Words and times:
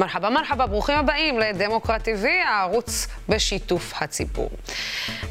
מרחבה 0.00 0.30
מרחבה, 0.30 0.66
ברוכים 0.66 0.98
הבאים 0.98 1.38
לדמוקרט 1.38 2.08
TV, 2.08 2.26
הערוץ 2.46 3.06
בשיתוף 3.28 3.92
הציבור. 4.00 4.50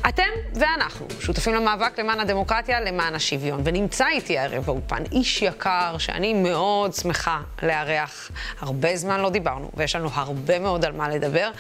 אתם 0.10 0.24
ואנחנו 0.56 1.08
שותפים 1.20 1.54
למאבק 1.56 2.00
למען 2.00 2.20
הדמוקרטיה, 2.20 2.82
למען 2.82 3.16
השוויון, 3.16 3.62
ונמצא 3.63 4.08
איתי 4.08 4.38
הערב 4.38 4.66
באופן 4.66 5.04
איש 5.12 5.42
יקר 5.42 5.97
שאני 5.97 6.34
מאוד 6.34 6.94
שמחה 6.94 7.42
לארח. 7.63 8.32
הרבה 8.60 8.96
זמן 8.96 9.20
לא 9.20 9.29
דיברנו, 9.29 9.71
ויש 9.74 9.96
לנו 9.96 10.10
הרבה 10.13 10.59
מאוד 10.59 10.86
על 10.86 10.91
מה 10.91 11.09
לדבר. 11.09 11.51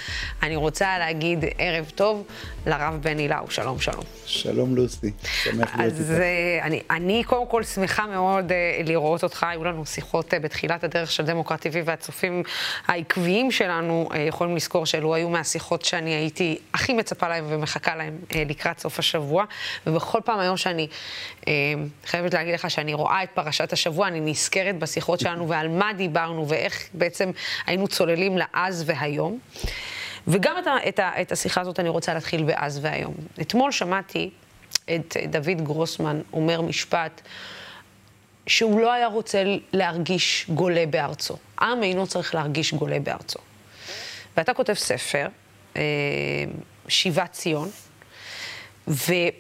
אני 0.43 0.55
רוצה 0.55 0.97
להגיד 0.99 1.45
ערב 1.57 1.91
טוב 1.95 2.23
לרב 2.65 2.99
בני 3.01 3.27
לאו, 3.27 3.51
שלום 3.51 3.79
שלום. 3.79 4.03
שלום 4.25 4.75
לוסי, 4.75 5.11
שמח 5.43 5.75
להיות 5.75 5.93
אז 5.93 6.13
uh, 6.17 6.63
אני, 6.63 6.81
אני 6.89 7.23
קודם 7.23 7.47
כל 7.47 7.63
שמחה 7.63 8.07
מאוד 8.07 8.49
uh, 8.49 8.53
לראות 8.87 9.23
אותך, 9.23 9.43
היו 9.49 9.63
לנו 9.63 9.85
שיחות 9.85 10.33
uh, 10.33 10.39
בתחילת 10.39 10.83
הדרך 10.83 11.11
של 11.11 11.25
דמוקרט 11.25 11.65
TV, 11.65 11.75
והצופים 11.85 12.43
העקביים 12.99 13.51
שלנו 13.51 14.09
uh, 14.11 14.17
יכולים 14.17 14.55
לזכור 14.55 14.85
שאלו 14.85 15.15
היו 15.15 15.29
מהשיחות 15.29 15.85
שאני 15.85 16.09
הייתי 16.09 16.57
הכי 16.73 16.93
מצפה 16.93 17.27
להם 17.27 17.45
ומחכה 17.47 17.95
להם 17.95 18.17
uh, 18.29 18.33
לקראת 18.49 18.79
סוף 18.79 18.99
השבוע, 18.99 19.45
ובכל 19.87 20.19
פעם 20.25 20.39
היום 20.39 20.57
שאני 20.57 20.87
uh, 21.41 21.45
חייבת 22.05 22.33
להגיד 22.33 22.53
לך 22.53 22.71
שאני 22.71 22.93
רואה 22.93 23.23
את 23.23 23.29
פרשת 23.33 23.73
השבוע, 23.73 24.07
אני 24.07 24.19
נזכרת 24.19 24.79
בשיחות 24.79 25.19
שלנו 25.19 25.49
ועל 25.49 25.67
מה 25.67 25.93
דיברנו 25.93 26.49
ואיך 26.49 26.89
בעצם 26.93 27.31
היינו 27.65 27.87
צוללים 27.87 28.37
לאז 28.37 28.83
והיום. 28.85 29.39
וגם 30.27 30.55
את, 30.59 30.67
ה, 30.67 30.75
את, 30.87 30.99
ה, 30.99 31.21
את 31.21 31.31
השיחה 31.31 31.61
הזאת 31.61 31.79
אני 31.79 31.89
רוצה 31.89 32.13
להתחיל 32.13 32.43
באז 32.43 32.79
והיום. 32.81 33.13
אתמול 33.41 33.71
שמעתי 33.71 34.29
את 34.95 35.17
דוד 35.29 35.61
גרוסמן 35.63 36.21
אומר 36.33 36.61
משפט 36.61 37.21
שהוא 38.47 38.79
לא 38.79 38.91
היה 38.91 39.07
רוצה 39.07 39.43
להרגיש 39.73 40.45
גולה 40.49 40.85
בארצו. 40.85 41.37
עם 41.61 41.83
אינו 41.83 42.07
צריך 42.07 42.35
להרגיש 42.35 42.73
גולה 42.73 42.99
בארצו. 42.99 43.39
ואתה 44.37 44.53
כותב 44.53 44.73
ספר, 44.73 45.27
אה, 45.77 45.81
שיבת 46.87 47.31
ציון, 47.31 47.69
וזה 48.87 49.31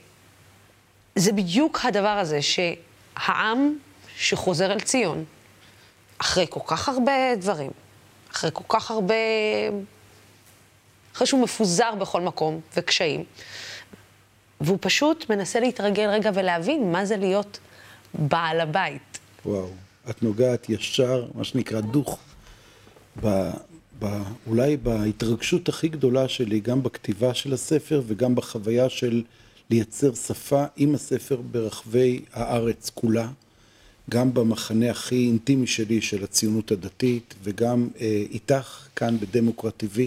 בדיוק 1.35 1.79
הדבר 1.83 2.07
הזה 2.07 2.39
שהעם 2.41 3.77
שחוזר 4.17 4.71
אל 4.71 4.79
ציון, 4.79 5.25
אחרי 6.17 6.45
כל 6.49 6.59
כך 6.65 6.89
הרבה 6.89 7.35
דברים, 7.35 7.71
אחרי 8.31 8.49
כל 8.53 8.63
כך 8.67 8.91
הרבה... 8.91 9.15
אחרי 11.15 11.27
שהוא 11.27 11.43
מפוזר 11.43 11.95
בכל 11.95 12.21
מקום 12.21 12.59
וקשיים, 12.77 13.23
והוא 14.61 14.77
פשוט 14.81 15.29
מנסה 15.29 15.59
להתרגל 15.59 16.09
רגע 16.09 16.31
ולהבין 16.33 16.91
מה 16.91 17.05
זה 17.05 17.17
להיות 17.17 17.59
בעל 18.13 18.59
הבית. 18.59 19.19
וואו, 19.45 19.69
את 20.09 20.23
נוגעת 20.23 20.69
ישר, 20.69 21.25
מה 21.35 21.43
שנקרא 21.43 21.81
דוך, 21.81 22.19
ב, 23.23 23.51
ב, 23.99 24.05
אולי 24.47 24.77
בהתרגשות 24.77 25.69
הכי 25.69 25.87
גדולה 25.87 26.27
שלי, 26.27 26.59
גם 26.59 26.83
בכתיבה 26.83 27.33
של 27.33 27.53
הספר 27.53 28.01
וגם 28.07 28.35
בחוויה 28.35 28.89
של 28.89 29.23
לייצר 29.69 30.13
שפה 30.15 30.63
עם 30.77 30.95
הספר 30.95 31.41
ברחבי 31.51 32.19
הארץ 32.33 32.91
כולה, 32.93 33.27
גם 34.09 34.33
במחנה 34.33 34.91
הכי 34.91 35.15
אינטימי 35.15 35.67
שלי 35.67 36.01
של 36.01 36.23
הציונות 36.23 36.71
הדתית 36.71 37.35
וגם 37.43 37.87
אה, 38.01 38.23
איתך 38.31 38.87
כאן 38.95 39.17
בדמוקרט 39.19 39.83
TV. 39.83 39.99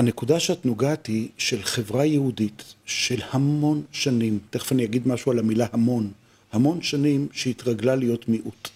והנקודה 0.00 0.40
שאת 0.40 0.66
נוגעת 0.66 1.06
היא 1.06 1.28
של 1.38 1.62
חברה 1.62 2.04
יהודית 2.06 2.74
של 2.86 3.20
המון 3.30 3.82
שנים, 3.92 4.38
תכף 4.50 4.72
אני 4.72 4.84
אגיד 4.84 5.08
משהו 5.08 5.32
על 5.32 5.38
המילה 5.38 5.66
המון, 5.72 6.12
המון 6.52 6.82
שנים 6.82 7.28
שהתרגלה 7.32 7.96
להיות 7.96 8.28
מיעוט. 8.28 8.68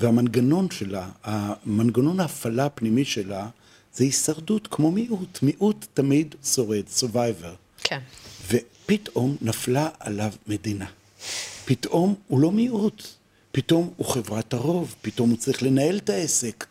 והמנגנון 0.00 0.70
שלה, 0.70 1.08
המנגנון 1.24 2.20
ההפעלה 2.20 2.66
הפנימי 2.66 3.04
שלה, 3.04 3.48
זה 3.94 4.04
הישרדות 4.04 4.66
כמו 4.70 4.90
מיעוט. 4.90 5.38
מיעוט 5.42 5.86
תמיד 5.94 6.34
שורד, 6.54 6.84
survivor. 7.00 7.82
כן. 7.82 8.00
ופתאום 8.48 9.36
נפלה 9.42 9.88
עליו 10.00 10.32
מדינה. 10.46 10.86
פתאום 11.64 12.14
הוא 12.28 12.40
לא 12.40 12.52
מיעוט, 12.52 13.02
פתאום 13.52 13.90
הוא 13.96 14.06
חברת 14.06 14.54
הרוב, 14.54 14.94
פתאום 15.02 15.30
הוא 15.30 15.38
צריך 15.38 15.62
לנהל 15.62 15.96
את 15.96 16.10
העסק. 16.10 16.66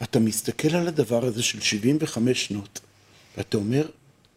ואתה 0.00 0.18
מסתכל 0.18 0.76
על 0.76 0.88
הדבר 0.88 1.24
הזה 1.24 1.42
של 1.42 1.60
75 1.60 2.46
שנות, 2.46 2.80
ואתה 3.38 3.56
אומר, 3.56 3.86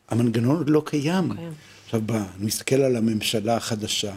המנגנון 0.09 0.57
עוד 0.57 0.69
לא 0.69 0.83
קיים. 0.85 1.33
קיים. 1.33 1.51
עכשיו, 1.85 2.01
בא, 2.01 2.23
אני 2.37 2.45
מסתכל 2.45 2.75
על 2.75 2.95
הממשלה 2.95 3.57
החדשה, 3.57 4.13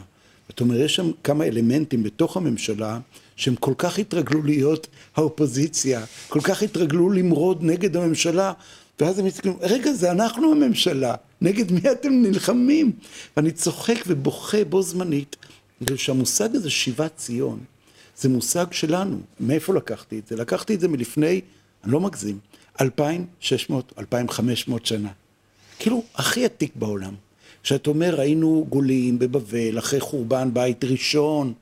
ואתה 0.49 0.65
אומר, 0.65 0.81
יש 0.81 0.97
שם 0.97 1.11
כמה 1.25 1.45
אלמנטים 1.45 2.03
בתוך 2.03 2.37
הממשלה 2.37 2.99
שהם 3.37 3.57
כל 3.57 3.75
כך 3.79 3.99
התרגלו 3.99 4.43
להיות 4.43 4.87
האופוזיציה, 5.17 6.05
כל 6.29 6.41
כך 6.41 6.63
התרגלו 6.63 7.11
למרוד 7.11 7.59
נגד 7.63 7.97
הממשלה, 7.97 8.53
ואז 9.01 9.19
הם 9.19 9.25
מסתכלים, 9.25 9.57
רגע, 9.61 9.93
זה 9.93 10.11
אנחנו 10.11 10.53
הממשלה, 10.53 11.15
נגד 11.41 11.73
מי 11.73 11.81
אתם 11.93 12.13
נלחמים? 12.13 12.93
ואני 13.37 13.51
צוחק 13.53 14.05
ובוכה 14.07 14.65
בו 14.65 14.83
זמנית, 14.83 15.37
בגלל 15.81 15.97
שהמושג 15.97 16.57
הזה, 16.57 16.71
שיבת 16.71 17.17
ציון, 17.17 17.59
זה 18.19 18.29
מושג 18.29 18.67
שלנו. 18.71 19.21
מאיפה 19.41 19.75
לקחתי 19.75 20.19
את 20.19 20.27
זה? 20.27 20.37
לקחתי 20.37 20.75
את 20.75 20.81
זה 20.81 20.89
מלפני, 20.89 21.41
אני 21.85 21.93
לא 21.93 22.01
מגזים, 22.01 22.39
2,600, 22.81 23.93
2,500 23.99 24.87
שנה. 24.87 25.09
כאילו, 25.79 26.03
הכי 26.15 26.45
עתיק 26.45 26.73
בעולם. 26.75 27.15
כשאתה 27.63 27.91
אומר, 27.91 28.21
היינו 28.21 28.67
גולים 28.69 29.19
בבבל, 29.19 29.79
אחרי 29.79 30.01
חורבן 30.01 30.55
בית 30.55 30.85
ראשון, 30.85 31.53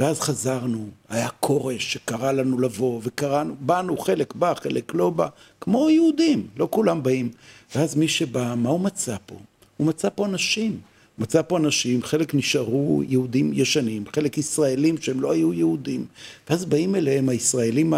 ואז 0.00 0.20
חזרנו, 0.20 0.88
היה 1.08 1.28
כורש 1.28 1.92
שקרא 1.92 2.32
לנו 2.32 2.60
לבוא, 2.60 3.00
וקראנו, 3.02 3.54
באנו, 3.60 3.98
חלק 3.98 4.34
בא, 4.34 4.54
חלק 4.54 4.94
לא 4.94 5.10
בא, 5.10 5.28
כמו 5.60 5.90
יהודים, 5.90 6.46
לא 6.56 6.68
כולם 6.70 7.02
באים. 7.02 7.30
ואז 7.74 7.96
מי 7.96 8.08
שבא, 8.08 8.54
מה 8.56 8.70
הוא 8.70 8.80
מצא 8.80 9.16
פה? 9.26 9.34
הוא 9.76 9.86
מצא 9.86 10.08
פה 10.14 10.26
אנשים. 10.26 10.80
מצא 11.18 11.42
פה 11.42 11.58
אנשים, 11.58 12.02
חלק 12.02 12.34
נשארו 12.34 13.02
יהודים 13.08 13.50
ישנים, 13.54 14.04
חלק 14.14 14.38
ישראלים 14.38 14.98
שהם 14.98 15.20
לא 15.20 15.32
היו 15.32 15.52
יהודים, 15.52 16.06
ואז 16.50 16.64
באים 16.64 16.94
אליהם 16.94 17.28
הישראלים 17.28 17.94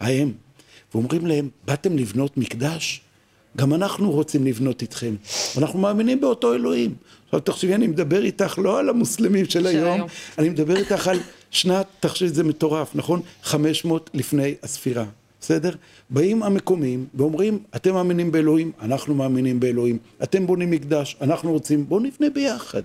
ההם, 0.00 0.32
ואומרים 0.94 1.26
להם, 1.26 1.48
באתם 1.64 1.98
לבנות 1.98 2.36
מקדש? 2.36 3.00
גם 3.56 3.74
אנחנו 3.74 4.10
רוצים 4.10 4.46
לבנות 4.46 4.82
איתכם, 4.82 5.14
אנחנו 5.58 5.78
מאמינים 5.78 6.20
באותו 6.20 6.54
אלוהים. 6.54 6.94
עכשיו 7.24 7.40
תחשבי, 7.40 7.74
אני 7.74 7.86
מדבר 7.86 8.24
איתך 8.24 8.58
לא 8.58 8.78
על 8.78 8.88
המוסלמים 8.88 9.44
של 9.44 9.66
היום, 9.66 9.94
היום, 9.94 10.08
אני 10.38 10.48
מדבר 10.48 10.76
איתך 10.76 11.08
על 11.08 11.18
שנת, 11.50 11.86
תחשבי, 12.00 12.28
זה 12.28 12.44
מטורף, 12.44 12.96
נכון? 12.96 13.20
500 13.42 14.10
לפני 14.14 14.54
הספירה. 14.62 15.04
בסדר? 15.40 15.70
באים 16.10 16.42
המקומיים 16.42 17.06
ואומרים, 17.14 17.58
אתם 17.76 17.94
מאמינים 17.94 18.32
באלוהים, 18.32 18.72
אנחנו 18.82 19.14
מאמינים 19.14 19.60
באלוהים, 19.60 19.98
אתם 20.22 20.46
בונים 20.46 20.70
מקדש, 20.70 21.16
אנחנו 21.20 21.52
רוצים, 21.52 21.88
בואו 21.88 22.00
נבנה 22.00 22.30
ביחד. 22.30 22.82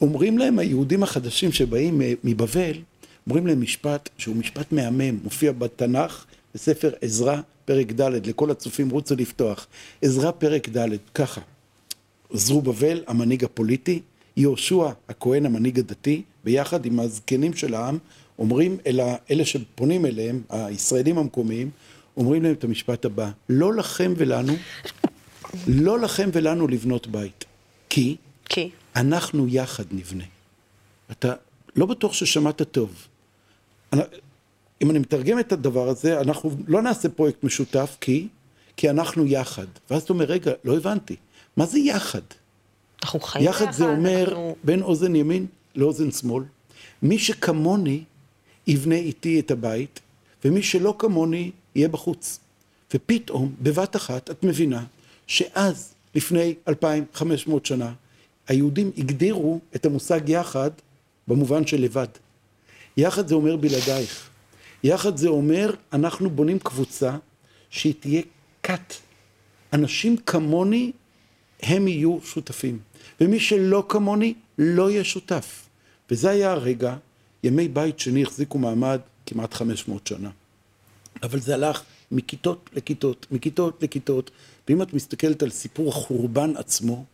אומרים 0.00 0.38
להם 0.38 0.58
היהודים 0.58 1.02
החדשים 1.02 1.52
שבאים 1.52 2.00
מבבל, 2.24 2.72
אומרים 3.26 3.46
להם 3.46 3.60
משפט 3.60 4.08
שהוא 4.18 4.36
משפט 4.36 4.72
מהמם, 4.72 5.18
מופיע 5.24 5.52
בתנ"ך, 5.52 6.24
בספר 6.54 6.90
עזרא, 7.00 7.40
פרק 7.64 7.92
ד', 7.92 8.26
לכל 8.26 8.50
הצופים 8.50 8.90
רוצו 8.90 9.14
לפתוח. 9.16 9.66
עזרא 10.02 10.30
פרק 10.30 10.68
ד', 10.68 10.88
ככה, 11.14 11.40
זרובבל, 12.30 13.02
המנהיג 13.06 13.44
הפוליטי, 13.44 14.00
יהושע 14.36 14.90
הכהן 15.08 15.46
המנהיג 15.46 15.78
הדתי, 15.78 16.22
ביחד 16.44 16.86
עם 16.86 17.00
הזקנים 17.00 17.54
של 17.54 17.74
העם, 17.74 17.98
אומרים 18.38 18.76
אל 18.86 19.00
אלה 19.30 19.44
שפונים 19.44 20.06
אליהם, 20.06 20.42
הישראלים 20.50 21.18
המקומיים, 21.18 21.70
אומרים 22.16 22.42
להם 22.42 22.52
את 22.52 22.64
המשפט 22.64 23.04
הבא, 23.04 23.30
לא 23.48 23.74
לכם 23.74 24.14
ולנו, 24.16 24.52
לא 25.66 25.98
לכם 25.98 26.30
ולנו 26.32 26.68
לבנות 26.68 27.06
בית, 27.06 27.44
כי, 27.88 28.16
כי 28.44 28.70
אנחנו 28.96 29.48
יחד 29.48 29.84
נבנה. 29.90 30.24
אתה 31.10 31.32
לא 31.76 31.86
בטוח 31.86 32.12
ששמעת 32.12 32.62
טוב. 32.62 33.06
אם 34.84 34.90
אני 34.90 34.98
מתרגם 34.98 35.38
את 35.38 35.52
הדבר 35.52 35.88
הזה, 35.88 36.20
אנחנו 36.20 36.50
לא 36.66 36.82
נעשה 36.82 37.08
פרויקט 37.08 37.44
משותף, 37.44 37.96
כי, 38.00 38.28
כי 38.76 38.90
אנחנו 38.90 39.26
יחד. 39.26 39.66
ואז 39.90 40.02
אתה 40.02 40.12
אומר, 40.12 40.24
רגע, 40.24 40.52
לא 40.64 40.76
הבנתי, 40.76 41.16
מה 41.56 41.66
זה 41.66 41.78
יחד? 41.78 42.20
אנחנו 43.02 43.20
חיים 43.20 43.44
יחד. 43.44 43.64
יחד 43.64 43.72
זה 43.72 43.84
אומר 43.84 44.24
אנחנו... 44.28 44.56
בין 44.64 44.82
אוזן 44.82 45.16
ימין 45.16 45.46
לאוזן 45.74 46.10
שמאל. 46.10 46.44
מי 47.02 47.18
שכמוני 47.18 48.02
יבנה 48.66 48.94
איתי 48.94 49.40
את 49.40 49.50
הבית, 49.50 50.00
ומי 50.44 50.62
שלא 50.62 50.94
כמוני 50.98 51.50
יהיה 51.74 51.88
בחוץ. 51.88 52.38
ופתאום, 52.94 53.54
בבת 53.62 53.96
אחת, 53.96 54.30
את 54.30 54.44
מבינה 54.44 54.84
שאז, 55.26 55.94
לפני 56.14 56.54
2,500 56.68 57.66
שנה, 57.66 57.92
היהודים 58.48 58.90
הגדירו 58.98 59.60
את 59.76 59.86
המושג 59.86 60.28
יחד 60.28 60.70
במובן 61.28 61.66
של 61.66 61.80
לבד. 61.80 62.08
יחד 62.96 63.28
זה 63.28 63.34
אומר 63.34 63.56
בלעדייך. 63.56 64.33
יחד 64.84 65.16
זה 65.16 65.28
אומר, 65.28 65.74
אנחנו 65.92 66.30
בונים 66.30 66.58
קבוצה 66.58 67.16
שהיא 67.70 67.94
תהיה 68.00 68.22
כת. 68.62 68.94
אנשים 69.72 70.16
כמוני, 70.16 70.92
הם 71.62 71.88
יהיו 71.88 72.18
שותפים. 72.24 72.78
ומי 73.20 73.40
שלא 73.40 73.84
כמוני, 73.88 74.34
לא 74.58 74.90
יהיה 74.90 75.04
שותף. 75.04 75.68
וזה 76.10 76.30
היה 76.30 76.50
הרגע 76.50 76.96
ימי 77.44 77.68
בית 77.68 77.98
שני 77.98 78.22
החזיקו 78.22 78.58
מעמד 78.58 79.00
כמעט 79.26 79.54
500 79.54 80.06
שנה. 80.06 80.30
אבל 81.22 81.40
זה 81.40 81.54
הלך 81.54 81.82
מכיתות 82.12 82.70
לכיתות, 82.72 83.26
מכיתות 83.30 83.82
לכיתות, 83.82 84.30
ואם 84.68 84.82
את 84.82 84.94
מסתכלת 84.94 85.42
על 85.42 85.50
סיפור 85.50 85.88
החורבן 85.88 86.56
עצמו, 86.56 87.04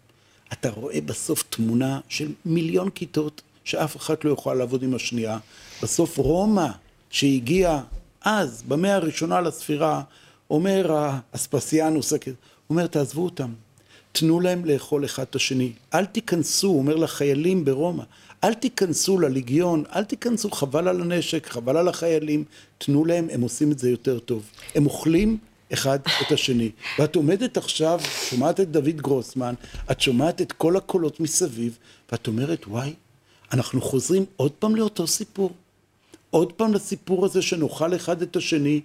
אתה 0.52 0.70
רואה 0.70 1.00
בסוף 1.00 1.44
תמונה 1.50 2.00
של 2.08 2.32
מיליון 2.44 2.90
כיתות 2.90 3.42
שאף 3.64 3.96
אחת 3.96 4.24
לא 4.24 4.30
יכולה 4.30 4.54
לעבוד 4.54 4.82
עם 4.82 4.94
השנייה. 4.94 5.38
בסוף 5.82 6.18
רומא, 6.18 6.66
שהגיעה 7.10 7.82
אז, 8.24 8.62
במאה 8.68 8.94
הראשונה 8.94 9.40
לספירה, 9.40 10.02
אומר 10.50 11.10
אספסיאנוס, 11.32 12.12
אומר 12.70 12.86
תעזבו 12.86 13.24
אותם, 13.24 13.52
תנו 14.12 14.40
להם 14.40 14.64
לאכול 14.64 15.04
אחד 15.04 15.22
את 15.22 15.34
השני, 15.34 15.72
אל 15.94 16.04
תיכנסו, 16.04 16.68
הוא 16.68 16.78
אומר 16.78 16.96
לחיילים 16.96 17.64
ברומא, 17.64 18.02
אל 18.44 18.54
תיכנסו 18.54 19.18
לליגיון, 19.18 19.84
אל 19.94 20.04
תיכנסו, 20.04 20.50
חבל 20.50 20.88
על 20.88 21.00
הנשק, 21.00 21.46
חבל 21.46 21.76
על 21.76 21.88
החיילים, 21.88 22.44
תנו 22.78 23.04
להם, 23.04 23.28
הם 23.32 23.40
עושים 23.40 23.72
את 23.72 23.78
זה 23.78 23.90
יותר 23.90 24.18
טוב. 24.18 24.50
הם 24.74 24.86
אוכלים 24.86 25.38
אחד 25.72 25.98
את 26.26 26.32
השני. 26.32 26.70
ואת 26.98 27.16
עומדת 27.16 27.56
עכשיו, 27.56 28.00
שומעת 28.30 28.60
את 28.60 28.70
דוד 28.70 28.96
גרוסמן, 28.96 29.54
את 29.90 30.00
שומעת 30.00 30.40
את 30.40 30.52
כל 30.52 30.76
הקולות 30.76 31.20
מסביב, 31.20 31.78
ואת 32.12 32.26
אומרת, 32.26 32.66
וואי, 32.66 32.94
אנחנו 33.52 33.80
חוזרים 33.80 34.24
עוד 34.36 34.52
פעם 34.52 34.76
לאותו 34.76 35.06
סיפור. 35.06 35.52
עוד 36.30 36.52
פעם 36.52 36.74
לסיפור 36.74 37.24
הזה 37.24 37.42
שנאכל 37.42 37.94
אחד 37.94 38.22
את 38.22 38.36
השני. 38.36 38.80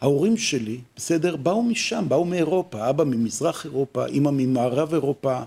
ההורים 0.00 0.36
שלי, 0.36 0.78
בסדר, 0.96 1.36
באו 1.36 1.62
משם, 1.62 2.04
באו 2.08 2.24
מאירופה, 2.24 2.90
אבא 2.90 3.04
ממזרח 3.04 3.64
אירופה, 3.64 4.06
אמא 4.06 4.30
ממערב 4.30 4.94
אירופה, 4.94 5.42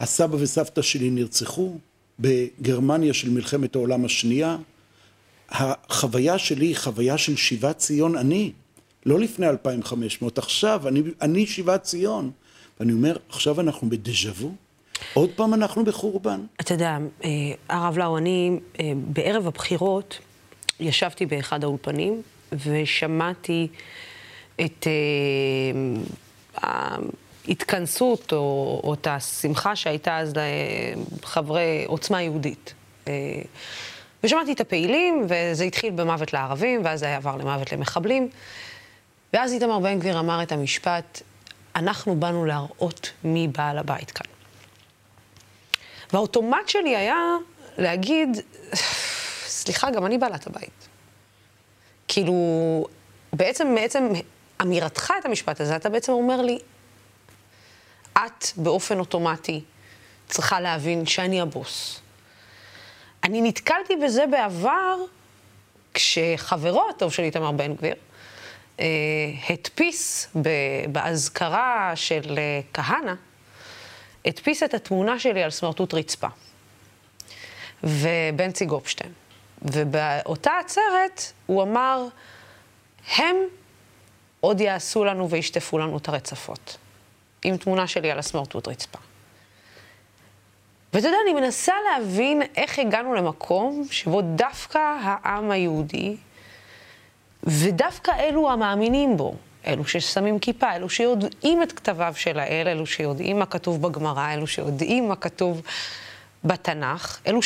הסבא 0.00 0.36
וסבתא 0.40 0.82
שלי 0.82 1.10
נרצחו 1.10 1.78
בגרמניה 2.20 3.14
של 3.14 3.30
מלחמת 3.30 3.74
העולם 3.74 4.04
השנייה. 4.04 4.56
החוויה 5.48 6.38
שלי 6.38 6.66
היא 6.66 6.76
חוויה 6.76 7.18
של 7.18 7.36
שיבת 7.36 7.78
ציון 7.78 8.16
אני, 8.16 8.52
לא 9.06 9.20
לפני 9.20 9.48
2500, 9.48 10.38
עכשיו, 10.38 10.88
אני, 10.88 11.02
אני 11.22 11.46
שיבת 11.46 11.82
ציון. 11.82 12.30
ואני 12.80 12.92
אומר, 12.92 13.16
עכשיו 13.28 13.60
אנחנו 13.60 13.90
בדז'ה 13.90 14.30
וו, 14.30 14.50
עוד 15.14 15.30
פעם 15.36 15.54
אנחנו 15.54 15.84
בחורבן. 15.84 16.40
אתה 16.60 16.74
יודע, 16.74 16.98
אה, 17.24 17.30
הרב 17.68 17.98
לאו, 17.98 18.18
אני 18.18 18.58
אה, 18.80 18.92
בערב 18.96 19.46
הבחירות 19.46 20.18
ישבתי 20.80 21.26
באחד 21.26 21.64
האולפנים 21.64 22.22
ושמעתי 22.52 23.68
את 24.60 24.86
אה, 24.86 24.92
ההתכנסות 27.48 28.32
או, 28.32 28.80
או 28.84 28.94
את 28.94 29.06
השמחה 29.06 29.76
שהייתה 29.76 30.18
אז 30.18 30.32
לחברי 31.22 31.84
עוצמה 31.86 32.22
יהודית. 32.22 32.74
ושמעתי 34.24 34.52
את 34.52 34.60
הפעילים, 34.60 35.26
וזה 35.28 35.64
התחיל 35.64 35.90
במוות 35.90 36.32
לערבים, 36.32 36.84
ואז 36.84 37.00
זה 37.00 37.16
עבר 37.16 37.36
למוות 37.36 37.72
למחבלים. 37.72 38.28
ואז 39.32 39.52
איתמר 39.52 39.78
בן 39.78 39.98
גביר 39.98 40.20
אמר 40.20 40.42
את 40.42 40.52
המשפט, 40.52 41.22
אנחנו 41.76 42.16
באנו 42.16 42.44
להראות 42.44 43.10
מי 43.24 43.48
בעל 43.48 43.78
הבית 43.78 44.10
כאן. 44.10 44.26
והאוטומט 46.12 46.68
שלי 46.68 46.96
היה 46.96 47.36
להגיד, 47.78 48.28
סליחה, 49.64 49.90
גם 49.90 50.06
אני 50.06 50.18
בעלת 50.18 50.46
הבית. 50.46 50.88
כאילו, 52.08 52.34
בעצם, 53.32 53.74
בעצם 53.74 54.08
אמירתך 54.62 55.12
את 55.20 55.24
המשפט 55.24 55.60
הזה, 55.60 55.76
אתה 55.76 55.88
בעצם 55.88 56.12
אומר 56.12 56.42
לי, 56.42 56.58
את 58.12 58.46
באופן 58.56 58.98
אוטומטי 58.98 59.60
צריכה 60.28 60.60
להבין 60.60 61.06
שאני 61.06 61.40
הבוס. 61.40 62.00
אני 63.24 63.42
נתקלתי 63.42 63.96
בזה 63.96 64.24
בעבר, 64.30 64.96
כשחברו 65.94 66.86
הטוב 66.90 67.12
של 67.12 67.22
איתמר 67.22 67.52
בן 67.52 67.74
גביר 67.74 67.94
אה, 68.80 68.86
הדפיס 69.48 70.28
באזכרה 70.92 71.92
של 71.94 72.38
אה, 72.38 72.60
כהנא, 72.72 73.14
הדפיס 74.24 74.62
את 74.62 74.74
התמונה 74.74 75.18
שלי 75.18 75.42
על 75.42 75.50
סמרטוט 75.50 75.94
רצפה. 75.94 76.28
ובנצי 77.84 78.64
גופשטיין. 78.64 79.12
ובאותה 79.64 80.50
עצרת 80.60 81.22
הוא 81.46 81.62
אמר, 81.62 82.06
הם 83.16 83.36
עוד 84.40 84.60
יעשו 84.60 85.04
לנו 85.04 85.30
וישטפו 85.30 85.78
לנו 85.78 85.96
את 85.96 86.08
הרצפות. 86.08 86.76
עם 87.44 87.56
תמונה 87.56 87.86
שלי 87.86 88.10
על 88.10 88.18
הסמרטוט 88.18 88.68
רצפה. 88.68 88.98
ואתה 90.92 91.08
יודע, 91.08 91.18
אני 91.24 91.40
מנסה 91.40 91.72
להבין 91.90 92.42
איך 92.56 92.78
הגענו 92.78 93.14
למקום 93.14 93.86
שבו 93.90 94.22
דווקא 94.22 94.78
העם 95.02 95.50
היהודי, 95.50 96.16
ודווקא 97.42 98.12
אלו 98.18 98.50
המאמינים 98.50 99.16
בו, 99.16 99.34
אלו 99.66 99.84
ששמים 99.84 100.38
כיפה, 100.38 100.76
אלו 100.76 100.88
שיודעים 100.88 101.62
את 101.62 101.72
כתביו 101.72 102.12
של 102.16 102.38
האל, 102.38 102.68
אלו 102.68 102.86
שיודעים 102.86 103.38
מה 103.38 103.46
כתוב 103.46 103.82
בגמרא, 103.82 104.34
אלו 104.34 104.46
שיודעים 104.46 105.08
מה 105.08 105.16
כתוב 105.16 105.62
בתנ"ך, 106.44 107.18
אלו 107.26 107.42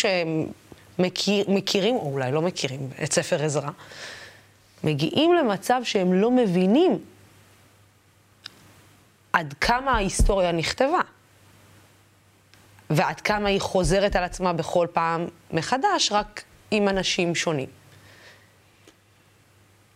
שמכירים, 0.99 1.97
או 1.97 2.13
אולי 2.13 2.33
לא 2.33 2.43
מכירים, 2.43 2.91
את 3.03 3.13
ספר 3.13 3.45
עזרא, 3.45 3.71
מגיעים 4.85 5.35
למצב 5.35 5.81
שהם 5.85 6.13
לא 6.13 6.31
מבינים 6.31 6.99
עד 9.33 9.55
כמה 9.61 9.91
ההיסטוריה 9.91 10.53
נכתבה, 10.53 11.01
ועד 12.91 13.21
כמה 13.21 13.49
היא 13.49 13.61
חוזרת 13.61 14.17
על 14.17 14.25
עצמה 14.25 14.53
בכל 14.53 14.87
פעם 14.93 15.27
מחדש, 15.53 16.13
רק 16.13 16.43
עם 16.71 16.89
אנשים 16.89 17.35
שונים. 17.35 17.69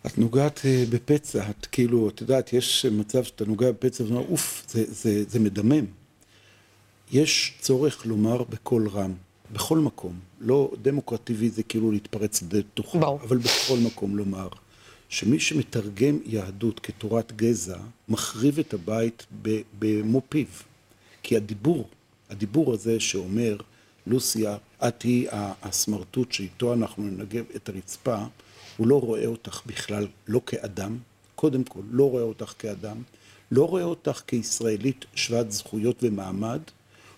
את 0.07 0.19
נוגעת 0.19 0.61
אה, 0.65 0.85
בפצע, 0.91 1.51
את 1.51 1.67
כאילו, 1.67 2.09
את 2.09 2.21
יודעת, 2.21 2.53
יש 2.53 2.87
מצב 2.87 3.25
שאתה 3.25 3.45
נוגע 3.45 3.71
בפצע 3.71 4.05
ואומר, 4.05 4.25
אוף, 4.31 4.65
זה, 4.69 4.85
זה, 4.89 5.25
זה 5.29 5.41
מדמם. 5.41 5.85
יש 7.13 7.55
צורך 7.61 8.07
לומר 8.07 8.43
בקול 8.43 8.89
רם, 8.89 9.15
בכל 9.53 9.79
מקום. 9.79 10.19
לא 10.41 10.73
דמוקרטיבי 10.83 11.51
זה 11.51 11.63
כאילו 11.63 11.93
להתפרץ 11.93 12.43
לתוכה, 12.53 12.99
אבל 12.99 13.37
בכל 13.37 13.77
מקום 13.87 14.17
לומר, 14.17 14.49
שמי 15.09 15.41
שמתרגם 15.41 16.19
יהדות 16.25 16.81
כתורת 16.81 17.33
גזע, 17.37 17.79
מחריב 18.09 18.59
את 18.59 18.75
הבית 18.75 19.27
במו 19.79 20.23
פיו. 20.29 20.47
כי 21.23 21.37
הדיבור, 21.37 21.89
הדיבור 22.31 22.73
הזה 22.73 23.01
שאומר, 23.01 23.57
לוסיה, 24.07 24.57
את 24.89 25.03
היא 25.03 25.29
הסמרטוט 25.63 26.33
שאיתו 26.33 26.73
אנחנו 26.73 27.03
ננגב 27.03 27.45
את 27.57 27.69
הרצפה, 27.69 28.25
הוא 28.77 28.87
לא 28.87 29.01
רואה 29.01 29.27
אותך 29.27 29.61
בכלל, 29.67 30.07
לא 30.29 30.41
כאדם, 30.47 30.99
קודם 31.35 31.65
כל, 31.65 31.81
לא 31.91 32.11
רואה 32.11 32.23
אותך 32.23 32.55
כאדם, 32.59 33.03
לא 33.51 33.69
רואה 33.69 33.83
אותך 33.83 34.23
כישראלית 34.27 35.05
שוות 35.15 35.53
זכויות 35.53 35.97
ומעמד, 36.03 36.61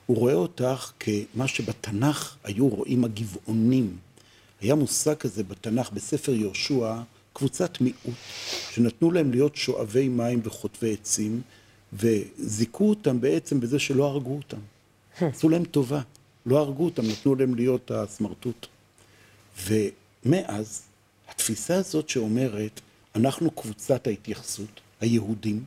הוא 0.07 0.17
רואה 0.17 0.35
אותך 0.35 0.93
כמה 1.01 1.49
שבתנ"ך 1.49 2.37
היו 2.45 2.69
רואים 2.69 3.05
הגבעונים. 3.05 3.97
היה 4.61 4.75
מושג 4.75 5.15
כזה 5.15 5.43
בתנ"ך, 5.43 5.91
בספר 5.91 6.33
יהושע, 6.33 6.95
קבוצת 7.33 7.81
מיעוט, 7.81 8.15
שנתנו 8.71 9.11
להם 9.11 9.31
להיות 9.31 9.57
שואבי 9.57 10.09
מים 10.09 10.41
וחוטבי 10.45 10.93
עצים, 10.93 11.43
וזיכו 11.93 12.89
אותם 12.91 13.21
בעצם 13.21 13.61
בזה 13.61 13.79
שלא 13.79 14.05
הרגו 14.05 14.37
אותם. 14.37 14.59
עשו 15.21 15.49
להם 15.49 15.65
טובה, 15.65 16.01
לא 16.47 16.59
הרגו 16.59 16.85
אותם, 16.85 17.03
נתנו 17.07 17.35
להם 17.35 17.55
להיות 17.55 17.91
הסמרטוט. 17.91 18.67
ומאז 19.65 20.83
התפיסה 21.29 21.77
הזאת 21.77 22.09
שאומרת, 22.09 22.81
אנחנו 23.15 23.51
קבוצת 23.51 24.07
ההתייחסות, 24.07 24.81
היהודים, 25.01 25.65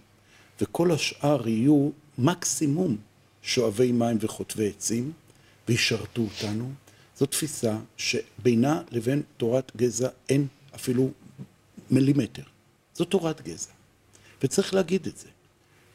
וכל 0.62 0.92
השאר 0.92 1.48
יהיו 1.48 1.90
מקסימום 2.18 2.98
שואבי 3.48 3.92
מים 3.92 4.18
וחוטבי 4.22 4.70
עצים, 4.70 5.12
וישרתו 5.68 6.22
אותנו, 6.22 6.72
זו 7.18 7.26
תפיסה 7.26 7.78
שבינה 7.98 8.82
לבין 8.92 9.22
תורת 9.38 9.72
גזע 9.78 10.10
אין 10.30 10.48
אפילו 10.76 11.12
מילימטר. 11.92 12.42
זו 12.96 13.06
תורת 13.06 13.42
גזע. 13.42 13.72
וצריך 14.44 14.74
להגיד 14.74 15.08
את 15.08 15.18
זה. 15.18 15.28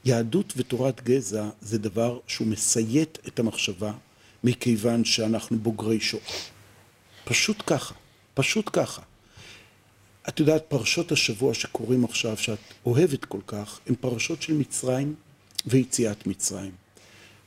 יהדות 0.04 0.52
ותורת 0.56 1.04
גזע 1.04 1.48
זה 1.60 1.78
דבר 1.78 2.18
שהוא 2.26 2.48
מסייט 2.48 3.18
את 3.28 3.38
המחשבה 3.38 3.92
מכיוון 4.44 5.04
שאנחנו 5.04 5.58
בוגרי 5.58 6.00
שואה. 6.00 6.22
פשוט 7.24 7.62
ככה, 7.66 7.94
פשוט 8.34 8.70
ככה. 8.72 9.02
את 10.28 10.40
יודעת, 10.40 10.64
פרשות 10.68 11.12
השבוע 11.12 11.54
שקורים 11.54 12.04
עכשיו, 12.04 12.36
שאת 12.36 12.58
אוהבת 12.86 13.24
כל 13.24 13.40
כך, 13.46 13.80
הן 13.86 13.94
פרשות 14.00 14.42
של 14.42 14.54
מצרים 14.54 15.14
ויציאת 15.66 16.26
מצרים. 16.26 16.81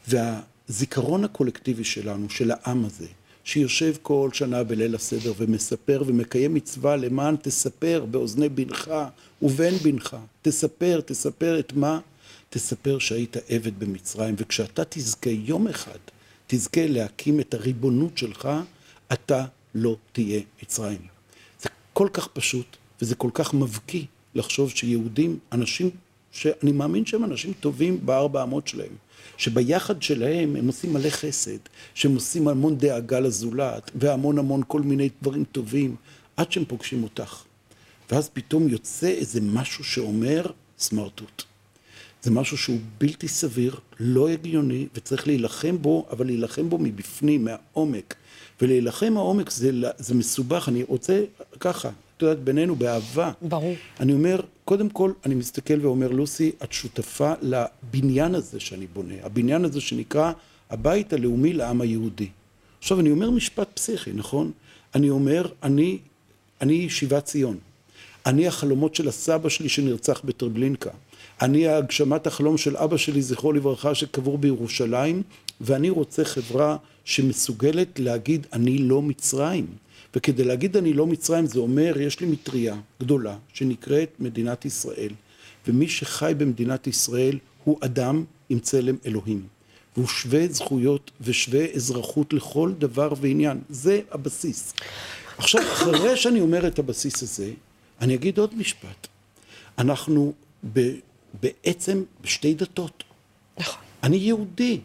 והזיכרון 0.07 1.23
הקולקטיבי 1.23 1.83
שלנו, 1.83 2.29
של 2.29 2.51
העם 2.51 2.85
הזה, 2.85 3.07
שיושב 3.43 3.95
כל 4.01 4.29
שנה 4.33 4.63
בליל 4.63 4.95
הסדר 4.95 5.33
ומספר 5.37 6.03
ומקיים 6.05 6.53
מצווה 6.53 6.95
למען 6.95 7.35
תספר 7.41 8.05
באוזני 8.11 8.49
בנך 8.49 8.91
ובן 9.41 9.77
בנך, 9.83 10.17
תספר, 10.41 11.01
תספר 11.05 11.59
את 11.59 11.73
מה? 11.73 11.99
תספר 12.49 12.99
שהיית 12.99 13.37
עבד 13.49 13.79
במצרים, 13.79 14.35
וכשאתה 14.37 14.83
תזכה 14.89 15.29
יום 15.29 15.67
אחד, 15.67 15.99
תזכה 16.47 16.87
להקים 16.87 17.39
את 17.39 17.53
הריבונות 17.53 18.17
שלך, 18.17 18.49
אתה 19.13 19.45
לא 19.75 19.95
תהיה 20.11 20.41
מצרים. 20.63 21.07
כל 21.93 22.09
כך 22.13 22.27
פשוט, 22.27 22.65
וזה 23.01 23.15
כל 23.15 23.29
כך 23.33 23.53
מבקיא 23.53 24.05
לחשוב 24.35 24.69
שיהודים, 24.69 25.39
אנשים 25.51 25.89
שאני 26.35 26.71
מאמין 26.71 27.05
שהם 27.05 27.23
אנשים 27.23 27.53
טובים 27.59 28.05
בארבע 28.05 28.43
אמות 28.43 28.67
שלהם, 28.67 28.91
שביחד 29.37 30.01
שלהם 30.01 30.55
הם 30.55 30.67
עושים 30.67 30.93
מלא 30.93 31.09
חסד, 31.09 31.57
שהם 31.93 32.15
עושים 32.15 32.47
המון 32.47 32.77
דאגה 32.77 33.19
לזולת, 33.19 33.91
והמון 33.95 34.37
המון 34.39 34.61
כל 34.67 34.81
מיני 34.81 35.09
דברים 35.21 35.43
טובים, 35.51 35.95
עד 36.37 36.51
שהם 36.51 36.65
פוגשים 36.65 37.03
אותך. 37.03 37.43
ואז 38.11 38.29
פתאום 38.33 38.67
יוצא 38.69 39.07
איזה 39.07 39.41
משהו 39.41 39.83
שאומר 39.83 40.45
סמרטוט. 40.79 41.43
זה 42.23 42.31
משהו 42.31 42.57
שהוא 42.57 42.79
בלתי 42.97 43.27
סביר, 43.27 43.79
לא 43.99 44.29
הגיוני, 44.29 44.87
וצריך 44.95 45.27
להילחם 45.27 45.77
בו, 45.81 46.05
אבל 46.11 46.25
להילחם 46.25 46.69
בו 46.69 46.77
מבפנים, 46.77 47.45
מהעומק. 47.45 48.15
ולהילחם 48.61 49.13
מהעומק 49.13 49.49
זה, 49.49 49.71
זה 49.97 50.15
מסובך, 50.15 50.69
אני 50.69 50.83
רוצה 50.83 51.23
ככה, 51.59 51.89
את 52.17 52.21
יודעת, 52.21 52.39
בינינו, 52.39 52.75
באהבה. 52.75 53.31
ברור. 53.41 53.75
אני 53.99 54.13
אומר, 54.13 54.39
קודם 54.65 54.89
כל, 54.89 55.11
אני 55.25 55.35
מסתכל 55.35 55.85
ואומר, 55.85 56.07
לוסי, 56.07 56.51
את 56.63 56.73
שותפה 56.73 57.33
לבניין 57.41 58.35
הזה 58.35 58.59
שאני 58.59 58.87
בונה, 58.93 59.13
הבניין 59.23 59.65
הזה 59.65 59.81
שנקרא 59.81 60.31
הבית 60.69 61.13
הלאומי 61.13 61.53
לעם 61.53 61.81
היהודי. 61.81 62.29
עכשיו, 62.79 62.99
אני 62.99 63.11
אומר 63.11 63.29
משפט 63.29 63.67
פסיכי, 63.73 64.11
נכון? 64.13 64.51
אני 64.95 65.09
אומר, 65.09 65.47
אני, 65.63 65.97
אני 66.61 66.89
שיבת 66.89 67.25
ציון. 67.25 67.57
אני 68.25 68.47
החלומות 68.47 68.95
של 68.95 69.07
הסבא 69.07 69.49
שלי 69.49 69.69
שנרצח 69.69 70.21
בטרבלינקה. 70.23 70.89
אני 71.41 71.67
הגשמת 71.67 72.27
החלום 72.27 72.57
של 72.57 72.77
אבא 72.77 72.97
שלי, 72.97 73.21
זכרו 73.21 73.53
לברכה, 73.53 73.95
שקבור 73.95 74.37
בירושלים, 74.37 75.23
ואני 75.61 75.89
רוצה 75.89 76.25
חברה 76.25 76.77
שמסוגלת 77.05 77.99
להגיד, 77.99 78.47
אני 78.53 78.77
לא 78.77 79.01
מצרים. 79.01 79.67
וכדי 80.15 80.43
להגיד 80.43 80.77
אני 80.77 80.93
לא 80.93 81.07
מצרים 81.07 81.45
זה 81.45 81.59
אומר, 81.59 82.01
יש 82.01 82.19
לי 82.19 82.27
מטריה 82.27 82.75
גדולה 82.99 83.37
שנקראת 83.53 84.09
מדינת 84.19 84.65
ישראל, 84.65 85.11
ומי 85.67 85.87
שחי 85.87 86.33
במדינת 86.37 86.87
ישראל 86.87 87.39
הוא 87.63 87.77
אדם 87.81 88.23
עם 88.49 88.59
צלם 88.59 88.95
אלוהים. 89.05 89.47
והוא 89.97 90.07
שווה 90.07 90.47
זכויות 90.47 91.11
ושווה 91.21 91.65
אזרחות 91.75 92.33
לכל 92.33 92.71
דבר 92.77 93.13
ועניין. 93.21 93.59
זה 93.69 94.01
הבסיס. 94.11 94.73
עכשיו, 95.37 95.61
אחרי 95.61 96.17
שאני 96.17 96.41
אומר 96.41 96.67
את 96.67 96.79
הבסיס 96.79 97.23
הזה, 97.23 97.51
אני 98.01 98.15
אגיד 98.15 98.37
עוד 98.37 98.55
משפט. 98.55 99.07
אנחנו 99.77 100.33
ב, 100.73 100.91
בעצם 101.41 102.03
בשתי 102.21 102.53
דתות. 102.53 103.03
נכון. 103.59 103.81
אני 104.03 104.17
יהודי. 104.17 104.79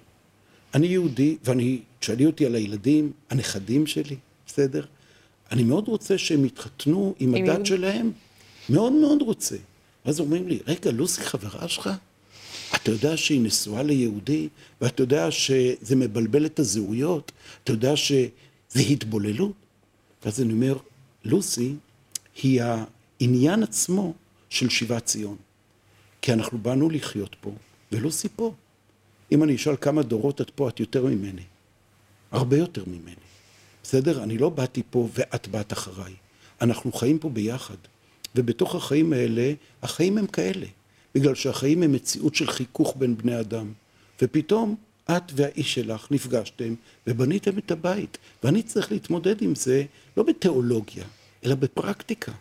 אני 0.75 0.87
יהודי, 0.87 1.37
ואני, 1.45 1.81
תשאלי 1.99 2.27
אותי 2.27 2.47
על 2.47 2.55
הילדים, 2.55 3.13
הנכדים 3.31 3.87
שלי, 3.87 4.17
בסדר? 4.47 4.85
אני 5.53 5.63
מאוד 5.63 5.89
רוצה 5.89 6.19
שהם 6.19 6.45
יתחתנו 6.45 7.15
עם 7.19 7.35
הדת 7.35 7.47
יהוד. 7.47 7.67
שלהם. 7.67 8.13
מאוד 8.69 8.93
מאוד 8.93 9.23
רוצה. 9.23 9.57
ואז 10.07 10.21
אומרים 10.21 10.49
לי, 10.49 10.59
רגע, 10.67 10.91
לוסי 10.91 11.21
חברה 11.21 11.69
שלך? 11.69 11.91
אתה 12.77 12.91
יודע 12.91 13.17
שהיא 13.17 13.41
נשואה 13.41 13.83
ליהודי, 13.83 14.49
ואתה 14.81 15.03
יודע 15.03 15.31
שזה 15.31 15.97
מבלבל 15.97 16.47
את 16.47 16.59
הזהויות, 16.59 17.33
אתה 17.65 17.73
יודע 17.73 17.97
שזה 17.97 18.81
התבוללות? 18.91 19.53
ואז 20.25 20.43
אני 20.43 20.53
אומר, 20.53 20.77
לוסי 21.25 21.75
היא 22.43 22.63
העניין 22.63 23.63
עצמו 23.63 24.15
של 24.51 24.69
שיבת 24.69 25.05
ציון. 25.05 25.37
כי 26.23 26.33
אנחנו 26.33 26.59
באנו 26.59 26.91
לחיות 26.91 27.37
פה, 27.41 27.53
ולוסי 27.93 28.29
פה. 28.37 28.55
אם 29.33 29.43
אני 29.43 29.57
אשאל 29.57 29.77
כמה 29.81 30.03
דורות 30.03 30.41
את 30.41 30.51
פה, 30.51 30.69
את 30.69 30.81
יותר 30.81 31.05
ממני. 31.05 31.43
הרבה 32.33 32.57
יותר 32.57 32.85
ממני. 32.87 33.15
בסדר? 33.83 34.23
אני 34.23 34.39
לא 34.39 34.49
באתי 34.49 34.83
פה 34.91 35.09
ואת 35.15 35.49
באת 35.49 35.73
אחריי. 35.73 36.13
אנחנו 36.61 36.93
חיים 36.93 37.19
פה 37.19 37.29
ביחד. 37.29 37.77
ובתוך 38.35 38.75
החיים 38.75 39.13
האלה, 39.13 39.53
החיים 39.83 40.19
הם 40.19 40.27
כאלה. 40.27 40.67
בגלל 41.15 41.35
שהחיים 41.35 41.83
הם 41.83 41.93
מציאות 41.93 42.35
של 42.35 42.47
חיכוך 42.47 42.95
בין 42.99 43.17
בני 43.17 43.41
אדם. 43.41 43.73
ופתאום 44.23 44.77
את 45.11 45.23
והאיש 45.35 45.75
שלך 45.75 46.07
נפגשתם 46.11 46.75
ובניתם 47.07 47.59
את 47.59 47.71
הבית. 47.71 48.19
ואני 48.45 48.63
צריך 48.63 48.93
להתמודד 48.93 49.43
עם 49.43 49.55
זה 49.55 49.85
לא 50.17 50.23
בתיאולוגיה, 50.23 51.05
אלא 51.45 51.55
בפרקטיקה. 51.55 52.33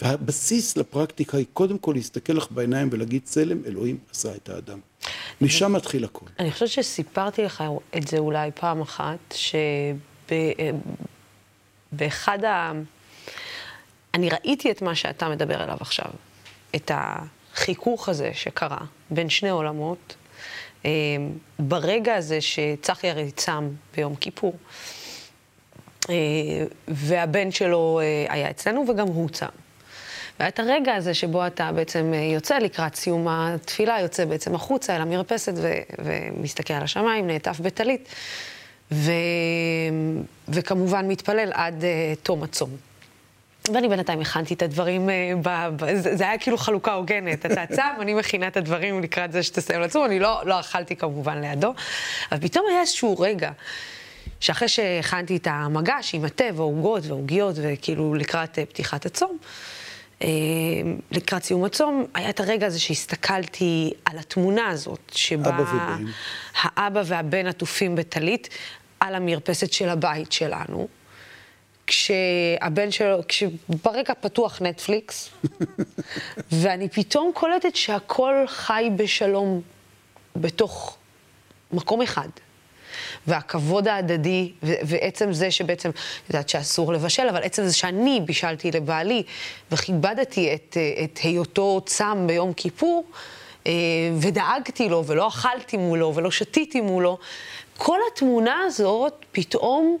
והבסיס 0.00 0.76
לפרקטיקה 0.76 1.36
היא 1.36 1.46
קודם 1.52 1.78
כל 1.78 1.92
להסתכל 1.96 2.32
לך 2.32 2.46
בעיניים 2.50 2.88
ולהגיד 2.92 3.22
צלם 3.24 3.58
אלוהים 3.66 3.98
עשה 4.10 4.34
את 4.36 4.48
האדם. 4.48 4.78
משם 5.40 5.72
מתחיל 5.72 6.04
הכול. 6.04 6.28
אני 6.38 6.52
חושבת 6.52 6.68
שסיפרתי 6.68 7.42
לך 7.42 7.64
את 7.96 8.08
זה 8.08 8.18
אולי 8.18 8.50
פעם 8.54 8.80
אחת, 8.80 9.34
שבאחד 11.92 12.44
ה... 12.44 12.72
אני 14.14 14.28
ראיתי 14.28 14.70
את 14.70 14.82
מה 14.82 14.94
שאתה 14.94 15.28
מדבר 15.28 15.62
עליו 15.62 15.76
עכשיו, 15.80 16.10
את 16.76 16.90
החיכוך 16.94 18.08
הזה 18.08 18.30
שקרה 18.34 18.80
בין 19.10 19.28
שני 19.28 19.50
עולמות, 19.50 20.16
אה, 20.84 20.90
ברגע 21.58 22.14
הזה 22.14 22.40
שצחי 22.40 23.10
הרי 23.10 23.30
צם 23.30 23.68
ביום 23.96 24.16
כיפור, 24.16 24.56
אה, 26.10 26.14
והבן 26.88 27.50
שלו 27.50 28.00
אה, 28.02 28.34
היה 28.34 28.50
אצלנו 28.50 28.84
וגם 28.88 29.06
הוא 29.06 29.28
צם. 29.28 29.61
ואת 30.40 30.60
הרגע 30.60 30.94
הזה 30.94 31.14
שבו 31.14 31.46
אתה 31.46 31.72
בעצם 31.72 32.12
יוצא 32.14 32.58
לקראת 32.58 32.94
סיום 32.94 33.28
התפילה, 33.28 34.00
יוצא 34.00 34.24
בעצם 34.24 34.54
החוצה 34.54 34.96
אל 34.96 35.00
המרפסת 35.00 35.52
ו- 35.56 35.80
ומסתכל 35.98 36.74
על 36.74 36.82
השמיים, 36.82 37.26
נעטף 37.26 37.60
בטלית, 37.60 38.08
ו- 38.92 39.12
וכמובן 40.48 41.08
מתפלל 41.08 41.50
עד 41.54 41.82
uh, 41.82 41.86
תום 42.22 42.42
הצום. 42.42 42.70
ואני 43.74 43.88
בינתיים 43.88 44.20
הכנתי 44.20 44.54
את 44.54 44.62
הדברים, 44.62 45.08
uh, 45.08 45.12
ב- 45.42 45.68
ב- 45.84 45.94
זה, 45.94 46.28
היה 46.28 46.38
כאילו 46.38 46.58
חלוקה 46.58 46.92
הוגנת. 46.92 47.46
אתה 47.46 47.66
צם, 47.66 47.82
אני 48.00 48.14
מכינה 48.14 48.48
את 48.48 48.56
הדברים 48.56 49.02
לקראת 49.02 49.32
זה 49.32 49.42
שתסיים 49.42 49.80
לצום, 49.80 50.04
אני 50.04 50.18
לא, 50.18 50.40
לא 50.44 50.60
אכלתי 50.60 50.96
כמובן 50.96 51.40
לידו, 51.40 51.74
אבל 52.32 52.40
פתאום 52.40 52.64
היה 52.70 52.80
איזשהו 52.80 53.18
רגע. 53.18 53.50
שאחרי 54.40 54.68
שהכנתי 54.68 55.36
את 55.36 55.46
המגש 55.50 56.14
עם 56.14 56.24
התה 56.24 56.44
והעוגות 56.54 57.06
והעוגיות 57.06 57.56
וכאילו 57.58 58.14
לקראת 58.14 58.58
פתיחת 58.58 59.06
הצום, 59.06 59.38
אה, 59.40 59.81
לקראת 61.10 61.44
סיום 61.44 61.64
הצום, 61.64 62.06
היה 62.14 62.30
את 62.30 62.40
הרגע 62.40 62.66
הזה 62.66 62.80
שהסתכלתי 62.80 63.92
על 64.04 64.18
התמונה 64.18 64.68
הזאת, 64.68 65.12
שבה 65.14 65.50
האבא 66.54 67.02
והבן 67.06 67.46
עטופים 67.46 67.96
בטלית 67.96 68.48
על 69.00 69.14
המרפסת 69.14 69.72
של 69.72 69.88
הבית 69.88 70.32
שלנו. 70.32 70.88
כשהבן 71.86 72.90
שלו, 72.90 73.18
כשברקע 73.28 74.14
פתוח 74.20 74.62
נטפליקס, 74.62 75.30
ואני 76.60 76.88
פתאום 76.88 77.30
קולטת 77.34 77.76
שהכל 77.76 78.34
חי 78.46 78.90
בשלום 78.96 79.60
בתוך 80.36 80.96
מקום 81.72 82.02
אחד. 82.02 82.28
והכבוד 83.26 83.88
ההדדי, 83.88 84.52
ועצם 84.62 85.32
זה 85.32 85.50
שבעצם, 85.50 85.90
את 85.90 85.94
יודעת 86.28 86.48
שאסור 86.48 86.92
לבשל, 86.92 87.28
אבל 87.28 87.42
עצם 87.42 87.66
זה 87.66 87.74
שאני 87.74 88.20
בישלתי 88.24 88.70
לבעלי 88.70 89.22
וכיבדתי 89.72 90.54
את, 90.54 90.76
את 91.04 91.18
היותו 91.22 91.80
צם 91.86 92.24
ביום 92.26 92.52
כיפור, 92.52 93.04
אה, 93.66 93.72
ודאגתי 94.20 94.88
לו, 94.88 95.06
ולא 95.06 95.28
אכלתי 95.28 95.76
מולו, 95.76 96.14
ולא 96.14 96.30
שתיתי 96.30 96.80
מולו, 96.80 97.18
כל 97.76 97.98
התמונה 98.12 98.60
הזאת, 98.66 99.24
פתאום 99.32 99.98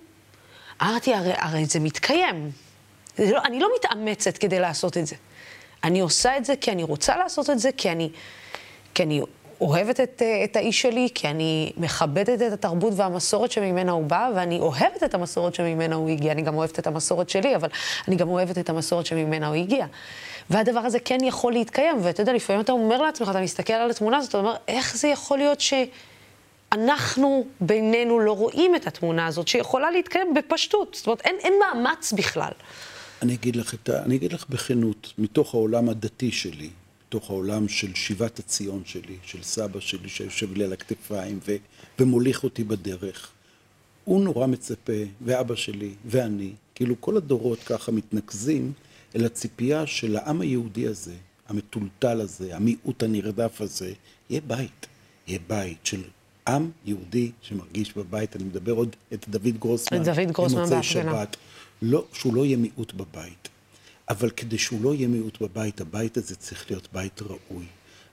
אמרתי, 0.82 1.14
הרי, 1.14 1.32
הרי 1.36 1.64
זה 1.64 1.80
מתקיים. 1.80 2.50
זה 3.16 3.32
לא, 3.32 3.40
אני 3.44 3.60
לא 3.60 3.68
מתאמצת 3.78 4.38
כדי 4.38 4.60
לעשות 4.60 4.96
את 4.96 5.06
זה. 5.06 5.16
אני 5.84 6.00
עושה 6.00 6.36
את 6.36 6.44
זה 6.44 6.54
כי 6.60 6.70
אני 6.70 6.82
רוצה 6.82 7.16
לעשות 7.16 7.50
את 7.50 7.58
זה, 7.58 7.70
כי 7.76 7.90
אני, 7.90 8.10
כי 8.94 9.02
אני 9.02 9.20
אוהבת 9.62 10.00
את, 10.00 10.22
אה, 10.22 10.44
את 10.44 10.56
האיש 10.56 10.82
שלי, 10.82 11.08
כי 11.14 11.28
אני 11.28 11.72
מכבדת 11.76 12.42
את 12.42 12.52
התרבות 12.52 12.92
והמסורת 12.96 13.52
שממנה 13.52 13.92
הוא 13.92 14.04
בא, 14.04 14.30
ואני 14.34 14.60
אוהבת 14.60 15.02
את 15.04 15.14
המסורת 15.14 15.54
שממנה 15.54 15.94
הוא 15.94 16.08
הגיע. 16.08 16.32
אני 16.32 16.42
גם 16.42 16.54
אוהבת 16.54 16.78
את 16.78 16.86
המסורת 16.86 17.28
שלי, 17.28 17.56
אבל 17.56 17.68
אני 18.08 18.16
גם 18.16 18.28
אוהבת 18.28 18.58
את 18.58 18.70
המסורת 18.70 19.06
שממנה 19.06 19.46
הוא 19.46 19.56
הגיע. 19.56 19.86
והדבר 20.50 20.80
הזה 20.80 20.98
כן 20.98 21.18
יכול 21.24 21.52
להתקיים, 21.52 21.96
ואתה 22.02 22.22
יודע, 22.22 22.32
לפעמים 22.32 22.62
אתה 22.62 22.72
אומר 22.72 23.02
לעצמך, 23.02 23.28
אתה 23.28 23.40
מסתכל 23.40 23.72
על 23.72 23.90
התמונה 23.90 24.16
הזאת, 24.16 24.28
אתה 24.28 24.38
אומר, 24.38 24.54
איך 24.68 24.96
זה 24.96 25.08
יכול 25.08 25.38
להיות 25.38 25.58
שאנחנו 25.60 27.46
בינינו 27.60 28.20
לא 28.20 28.32
רואים 28.32 28.76
את 28.76 28.86
התמונה 28.86 29.26
הזאת, 29.26 29.48
שיכולה 29.48 29.90
להתקיים 29.90 30.34
בפשטות? 30.34 30.94
זאת 30.94 31.06
אומרת, 31.06 31.20
אין, 31.20 31.36
אין 31.40 31.54
מאמץ 31.60 32.12
בכלל. 32.12 32.52
אני 33.22 33.34
אגיד 33.34 33.56
לך. 33.56 33.74
אני 33.88 34.16
אגיד 34.16 34.32
לך 34.32 34.44
בכנות, 34.48 35.12
מתוך 35.18 35.54
העולם 35.54 35.88
הדתי 35.88 36.32
שלי, 36.32 36.70
בתוך 37.12 37.30
העולם 37.30 37.68
של 37.68 37.94
שיבת 37.94 38.38
הציון 38.38 38.82
שלי, 38.84 39.16
של 39.22 39.42
סבא 39.42 39.80
שלי 39.80 40.08
שיושב 40.08 40.54
לי 40.56 40.64
על 40.64 40.72
הכתפיים 40.72 41.38
ו, 41.46 41.56
ומוליך 41.98 42.44
אותי 42.44 42.64
בדרך. 42.64 43.30
הוא 44.04 44.24
נורא 44.24 44.46
מצפה, 44.46 44.92
ואבא 45.24 45.54
שלי, 45.54 45.94
ואני, 46.04 46.52
כאילו 46.74 47.00
כל 47.00 47.16
הדורות 47.16 47.58
ככה 47.58 47.92
מתנקזים 47.92 48.72
אל 49.16 49.24
הציפייה 49.24 49.86
של 49.86 50.16
העם 50.16 50.40
היהודי 50.40 50.86
הזה, 50.86 51.14
המטולטל 51.48 52.20
הזה, 52.20 52.56
המיעוט 52.56 53.02
הנרדף 53.02 53.60
הזה, 53.60 53.92
יהיה 54.30 54.40
בית. 54.46 54.86
יהיה 55.26 55.38
בית 55.48 55.78
של 55.84 56.02
עם 56.48 56.70
יהודי 56.84 57.30
שמרגיש 57.42 57.96
בבית. 57.96 58.36
אני 58.36 58.44
מדבר 58.44 58.72
עוד 58.72 58.96
את 59.12 59.28
דוד 59.28 59.58
גרוסמן. 59.58 60.00
את 60.00 60.04
דוד 60.04 60.32
גרוסמן 60.32 60.70
בהפגנה. 60.70 61.24
לא, 61.82 62.04
שהוא 62.12 62.34
לא 62.34 62.46
יהיה 62.46 62.56
מיעוט 62.56 62.92
בבית. 62.92 63.48
אבל 64.08 64.30
כדי 64.30 64.58
שהוא 64.58 64.84
לא 64.84 64.94
יהיה 64.94 65.08
מיעוט 65.08 65.42
בבית, 65.42 65.80
הבית 65.80 66.16
הזה 66.16 66.36
צריך 66.36 66.70
להיות 66.70 66.88
בית 66.92 67.22
ראוי. 67.22 67.64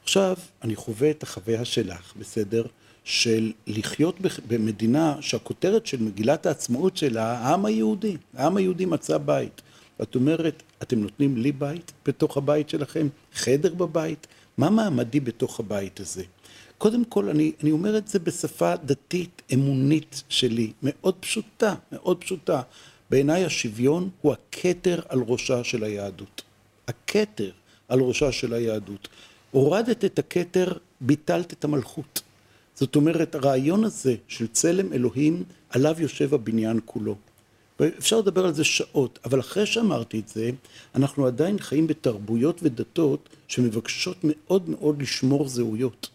עכשיו, 0.04 0.36
אני 0.64 0.76
חווה 0.76 1.12
את 1.12 1.24
החוויה 1.24 1.66
שלך, 1.66 2.14
בסדר? 2.20 2.64
של 3.04 3.52
לחיות 3.68 4.16
במדינה 4.48 5.16
שהכותרת 5.22 5.86
של 5.86 6.02
מגילת 6.02 6.46
העצמאות 6.46 6.98
שלה, 6.98 7.38
העם 7.38 7.66
היהודי. 7.66 8.18
העם 8.34 8.58
היהודי 8.58 8.86
מצא 8.86 9.18
בית. 9.18 9.62
ואת 10.00 10.16
אומרת, 10.16 10.64
אתם 10.82 11.00
נותנים 11.00 11.38
לי 11.38 11.52
בית 11.52 11.92
בתוך 12.06 12.38
הבית 12.38 12.70
שלכם? 12.70 13.08
חדר 13.34 13.74
בבית? 13.74 14.28
מה 14.58 14.70
מעמדי 14.70 15.20
בתוך 15.20 15.60
הבית 15.60 16.00
הזה? 16.00 16.24
קודם 16.78 17.06
כל, 17.06 17.30
אני, 17.30 17.52
אני 17.64 17.72
אומר 17.72 17.98
את 17.98 18.08
זה 18.08 18.20
בשפה 18.20 18.76
דתית, 18.76 19.42
אמונית 19.54 20.24
שלי, 20.30 20.72
מאוד 20.84 21.16
פשוטה, 21.20 21.76
מאוד 21.92 22.18
פשוטה. 22.18 22.62
בעיניי 23.10 23.46
השוויון 23.46 24.10
הוא 24.22 24.34
הכתר 24.34 25.00
על 25.10 25.20
ראשה 25.28 25.64
של 25.64 25.84
היהדות. 25.84 26.42
הכתר 26.88 27.52
על 27.88 28.00
ראשה 28.00 28.32
של 28.32 28.54
היהדות. 28.54 29.08
הורדת 29.52 30.06
את 30.06 30.20
הכתר, 30.20 30.74
ביטלת 31.02 31.54
את 31.54 31.64
המלכות. 31.64 32.22
זאת 32.76 32.96
אומרת, 32.96 33.36
הרעיון 33.36 33.84
הזה 33.84 34.16
של 34.28 34.48
צלם 34.48 34.94
אלוהים, 34.94 35.44
עליו 35.70 35.96
יושב 36.00 36.34
הבניין 36.34 36.80
כולו. 36.86 37.16
ואפשר 37.80 38.20
לדבר 38.20 38.46
על 38.46 38.54
זה 38.54 38.64
שעות, 38.64 39.20
אבל 39.26 39.40
אחרי 39.40 39.66
שאמרתי 39.66 40.20
את 40.20 40.28
זה, 40.28 40.50
אנחנו 40.96 41.26
עדיין 41.28 41.60
חיים 41.60 41.88
בתרבויות 41.88 42.60
ודתות 42.64 43.30
שמבקשות 43.48 44.18
מאוד 44.24 44.70
מאוד 44.70 45.02
לשמור 45.02 45.48
זהויות. 45.48 46.10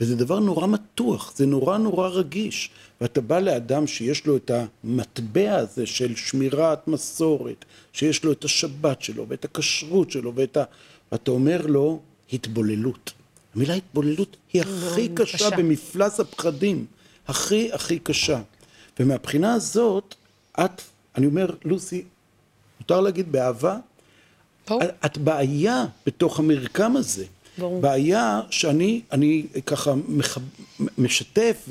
וזה 0.00 0.16
דבר 0.16 0.38
נורא 0.38 0.66
מתוח, 0.66 1.32
זה 1.36 1.46
נורא 1.46 1.78
נורא 1.78 2.08
רגיש. 2.08 2.70
ואתה 3.00 3.20
בא 3.20 3.40
לאדם 3.40 3.86
שיש 3.86 4.26
לו 4.26 4.36
את 4.36 4.50
המטבע 4.84 5.54
הזה 5.54 5.86
של 5.86 6.16
שמירת 6.16 6.88
מסורת, 6.88 7.64
שיש 7.92 8.24
לו 8.24 8.32
את 8.32 8.44
השבת 8.44 9.02
שלו 9.02 9.26
ואת 9.28 9.44
הכשרות 9.44 10.10
שלו 10.10 10.34
ואת 10.34 10.56
ה... 10.56 10.64
ואתה 11.12 11.30
אומר 11.30 11.66
לו, 11.66 12.00
התבוללות. 12.32 13.12
המילה 13.54 13.74
התבוללות 13.74 14.36
היא 14.52 14.62
הכי 14.62 15.08
קשה, 15.08 15.38
קשה 15.38 15.50
במפלס 15.50 16.20
הפחדים, 16.20 16.86
הכי 17.28 17.72
הכי 17.72 17.98
קשה. 17.98 18.40
ומהבחינה 19.00 19.54
הזאת, 19.54 20.14
את, 20.60 20.82
אני 21.16 21.26
אומר, 21.26 21.50
לוסי, 21.64 22.04
מותר 22.80 23.00
להגיד 23.00 23.32
באהבה, 23.32 23.78
ברור. 24.68 24.82
את 25.06 25.18
בעיה 25.18 25.84
בתוך 26.06 26.38
המרקם 26.38 26.96
הזה. 26.96 27.24
ברור. 27.58 27.80
בעיה 27.80 28.40
שאני 28.50 29.00
אני 29.12 29.42
ככה 29.66 29.94
מח, 30.08 30.38
משתף 30.98 31.68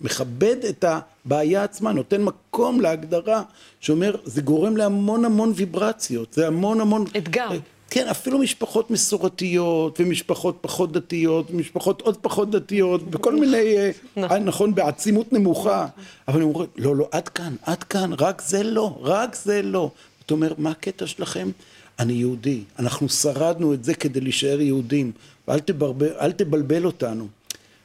ומכבד 0.00 0.56
את 0.68 0.84
הבעיה 0.88 1.64
עצמה, 1.64 1.92
נותן 1.92 2.22
מקום 2.22 2.80
להגדרה 2.80 3.42
שאומר, 3.80 4.16
זה 4.24 4.42
גורם 4.42 4.76
להמון 4.76 5.24
המון 5.24 5.52
ויברציות, 5.54 6.32
זה 6.32 6.46
המון 6.46 6.80
המון... 6.80 7.04
אתגר. 7.16 7.48
כן, 7.90 8.08
אפילו 8.08 8.38
משפחות 8.38 8.90
מסורתיות, 8.90 10.00
ומשפחות 10.00 10.58
פחות 10.60 10.92
דתיות, 10.92 11.50
ומשפחות 11.50 12.00
עוד 12.00 12.16
פחות 12.16 12.50
דתיות, 12.50 13.00
וכל 13.12 13.34
מיני, 13.34 13.76
אה, 13.76 13.90
נכון, 14.16 14.44
נכון 14.44 14.74
בעצימות 14.74 15.32
נמוכה. 15.32 15.86
אבל 16.28 16.42
הם 16.42 16.48
אומרים, 16.48 16.68
לא, 16.76 16.96
לא, 16.96 17.08
עד 17.12 17.28
כאן, 17.28 17.54
עד 17.62 17.84
כאן, 17.84 18.10
רק 18.18 18.42
זה 18.42 18.62
לא, 18.62 18.98
רק 19.00 19.34
זה 19.34 19.62
לא. 19.62 19.90
אתה 20.26 20.34
אומר, 20.34 20.52
מה 20.58 20.70
הקטע 20.70 21.06
שלכם? 21.06 21.50
אני 21.98 22.12
יהודי, 22.12 22.62
אנחנו 22.78 23.08
שרדנו 23.08 23.74
את 23.74 23.84
זה 23.84 23.94
כדי 23.94 24.20
להישאר 24.20 24.60
יהודים, 24.60 25.12
ואל 25.48 25.60
תברבל, 25.60 26.32
תבלבל 26.32 26.84
אותנו. 26.84 27.28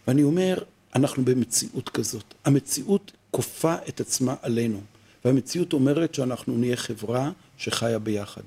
ואני 0.08 0.24
אומר, 0.24 0.58
אנחנו 0.96 1.26
במציאות 1.26 1.90
כזאת. 1.90 2.24
המציאות 2.46 3.12
כופה 3.32 3.76
את 3.90 4.00
עצמה 4.00 4.36
עלינו, 4.42 4.82
והמציאות 5.26 5.74
אומרת 5.74 6.16
שאנחנו 6.16 6.58
נהיה 6.58 6.76
חברה 6.76 7.32
שחיה 7.58 8.00
ביחד. 8.00 8.42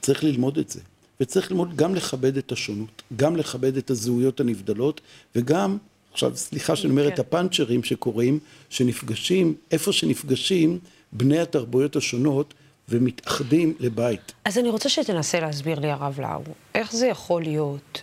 צריך 0.00 0.24
ללמוד 0.24 0.58
את 0.58 0.70
זה. 0.70 0.80
וצריך 1.20 1.50
ללמוד 1.50 1.76
גם 1.76 1.94
לכבד 1.94 2.36
את 2.36 2.52
השונות, 2.52 3.02
גם 3.16 3.36
לכבד 3.36 3.76
את 3.76 3.90
הזהויות 3.90 4.40
הנבדלות, 4.40 5.00
וגם, 5.36 5.78
עכשיו 6.12 6.36
סליחה 6.36 6.76
שאני 6.76 6.90
אומר 6.90 7.08
את 7.08 7.14
כן. 7.14 7.20
הפאנצ'רים 7.20 7.82
שקורים, 7.82 8.38
שנפגשים, 8.70 9.54
איפה 9.70 9.92
שנפגשים 9.92 10.78
בני 11.12 11.38
התרבויות 11.38 11.96
השונות 11.96 12.54
ומתאחדים 12.88 13.74
לבית. 13.78 14.32
אז 14.44 14.58
אני 14.58 14.68
רוצה 14.68 14.88
שתנסה 14.88 15.40
להסביר 15.40 15.78
לי, 15.78 15.90
הרב 15.90 16.20
לאו, 16.20 16.40
איך 16.74 16.92
זה 16.92 17.06
יכול 17.06 17.42
להיות 17.42 18.02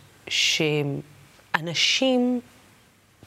שאנשים, 1.58 2.41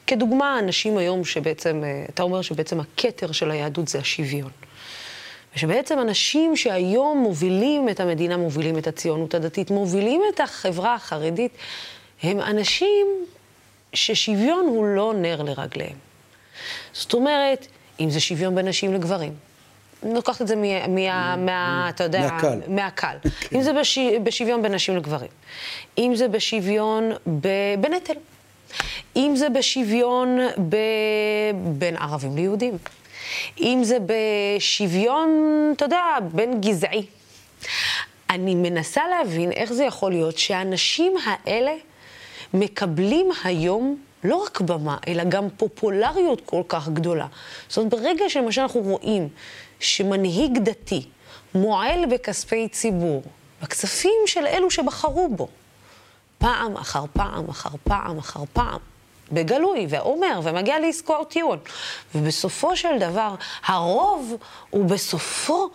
כדוגמה, 0.06 0.58
אנשים 0.58 0.98
היום 0.98 1.24
שבעצם, 1.24 1.84
אה, 1.84 2.04
אתה 2.08 2.22
אומר 2.22 2.42
שבעצם 2.42 2.80
הכתר 2.80 3.32
של 3.32 3.50
היהדות 3.50 3.88
זה 3.88 3.98
השוויון. 3.98 4.50
ושבעצם 5.56 5.98
אנשים 5.98 6.56
שהיום 6.56 7.18
מובילים 7.18 7.88
את 7.88 8.00
המדינה, 8.00 8.36
מובילים 8.36 8.78
את 8.78 8.86
הציונות 8.86 9.34
הדתית, 9.34 9.70
מובילים 9.70 10.22
את 10.34 10.40
החברה 10.40 10.94
החרדית, 10.94 11.52
הם 12.22 12.40
אנשים 12.40 13.06
ששוויון 13.92 14.66
הוא 14.66 14.86
לא 14.86 15.14
נר 15.16 15.42
לרגליהם. 15.42 15.96
זאת 16.92 17.14
אומרת, 17.14 17.66
אם 18.00 18.10
זה 18.10 18.20
שוויון 18.20 18.54
בין 18.54 18.68
נשים 18.68 18.94
לגברים, 18.94 19.34
לוקחת 20.04 20.42
את 20.42 20.48
זה 20.48 20.56
מה, 20.56 20.86
מה, 20.86 21.36
מה, 21.36 21.86
אתה 21.88 22.04
יודע, 22.04 22.20
מהקל. 22.20 22.60
מהקל. 22.68 23.16
אם 23.54 23.62
זה 23.62 23.72
בש, 23.72 23.98
בשוויון 24.22 24.62
בין 24.62 24.74
נשים 24.74 24.96
לגברים, 24.96 25.30
אם 25.98 26.12
זה 26.14 26.28
בשוויון 26.28 27.12
ב, 27.40 27.48
בנטל, 27.80 28.14
אם 29.16 29.32
זה 29.36 29.48
בשוויון 29.48 30.38
ב, 30.68 30.76
בין 31.78 31.96
ערבים 31.96 32.36
ליהודים. 32.36 32.78
אם 33.60 33.80
זה 33.82 33.98
בשוויון, 34.06 35.28
אתה 35.76 35.84
יודע, 35.84 36.02
בין 36.32 36.60
גזעי. 36.60 37.06
אני 38.30 38.54
מנסה 38.54 39.02
להבין 39.08 39.52
איך 39.52 39.72
זה 39.72 39.84
יכול 39.84 40.12
להיות 40.12 40.38
שהאנשים 40.38 41.14
האלה 41.24 41.72
מקבלים 42.54 43.28
היום 43.44 43.96
לא 44.24 44.36
רק 44.36 44.60
במה, 44.60 44.96
אלא 45.08 45.24
גם 45.24 45.48
פופולריות 45.56 46.42
כל 46.44 46.62
כך 46.68 46.88
גדולה. 46.88 47.26
זאת 47.68 47.78
אומרת, 47.78 47.90
ברגע 47.90 48.24
שלמשל 48.28 48.60
אנחנו 48.60 48.80
רואים 48.80 49.28
שמנהיג 49.84 50.58
דתי 50.58 51.06
מועל 51.54 52.06
בכספי 52.06 52.68
ציבור, 52.68 53.22
בכספים 53.62 54.20
של 54.26 54.46
אלו 54.46 54.70
שבחרו 54.70 55.28
בו, 55.28 55.48
פעם 56.38 56.76
אחר 56.76 57.04
פעם 57.12 57.48
אחר 57.48 57.70
פעם 57.84 58.18
אחר 58.18 58.40
פעם, 58.52 58.78
בגלוי, 59.32 59.86
ואומר, 59.88 60.40
ומגיע 60.42 60.78
לעסקאות 60.78 61.30
טיעון. 61.30 61.58
ובסופו 62.14 62.76
של 62.76 62.98
דבר, 63.00 63.34
הרוב 63.66 64.36
הוא 64.70 64.84
בסופו 64.84 65.70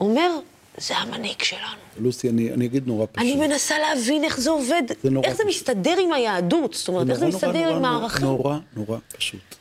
אומר, 0.00 0.30
זה 0.78 0.96
המנהיג 0.96 1.42
שלנו. 1.42 1.80
לוסי, 1.98 2.28
אני, 2.28 2.52
אני 2.52 2.66
אגיד 2.66 2.86
נורא 2.86 3.06
פשוט. 3.12 3.18
אני 3.18 3.36
מנסה 3.36 3.78
להבין 3.78 4.24
איך 4.24 4.40
זה 4.40 4.50
עובד, 4.50 4.82
זה 5.02 5.08
איך 5.24 5.36
זה 5.36 5.44
מסתדר 5.44 5.96
עם 5.98 6.12
היהדות, 6.12 6.74
זאת 6.74 6.88
אומרת, 6.88 7.10
איך 7.10 7.18
זה 7.18 7.26
מסתדר 7.26 7.52
נורא, 7.52 7.76
עם 7.76 7.84
הערכים. 7.84 8.26
נורא 8.26 8.58
נורא 8.76 8.98
פשוט. 9.16 9.59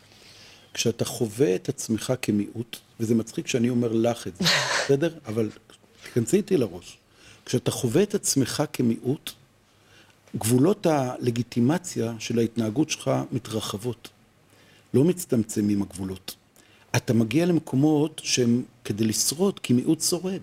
כשאתה 0.73 1.05
חווה 1.05 1.55
את 1.55 1.69
עצמך 1.69 2.13
כמיעוט, 2.21 2.77
וזה 2.99 3.15
מצחיק 3.15 3.47
שאני 3.47 3.69
אומר 3.69 3.93
לך 3.93 4.27
את 4.27 4.36
זה, 4.36 4.45
בסדר? 4.86 5.17
אבל 5.25 5.49
תכנסי 6.03 6.38
איתי 6.38 6.58
לראש. 6.58 6.97
כשאתה 7.45 7.71
חווה 7.71 8.03
את 8.03 8.15
עצמך 8.15 8.63
כמיעוט, 8.73 9.32
גבולות 10.38 10.86
הלגיטימציה 10.86 12.13
של 12.19 12.39
ההתנהגות 12.39 12.89
שלך 12.89 13.12
מתרחבות, 13.32 14.10
לא 14.93 15.03
מצטמצמים 15.03 15.82
הגבולות. 15.82 16.36
אתה 16.95 17.13
מגיע 17.13 17.45
למקומות 17.45 18.21
שהם 18.23 18.63
כדי 18.84 19.03
לשרוד, 19.03 19.60
כי 19.60 19.73
מיעוט 19.73 20.01
שורד. 20.01 20.41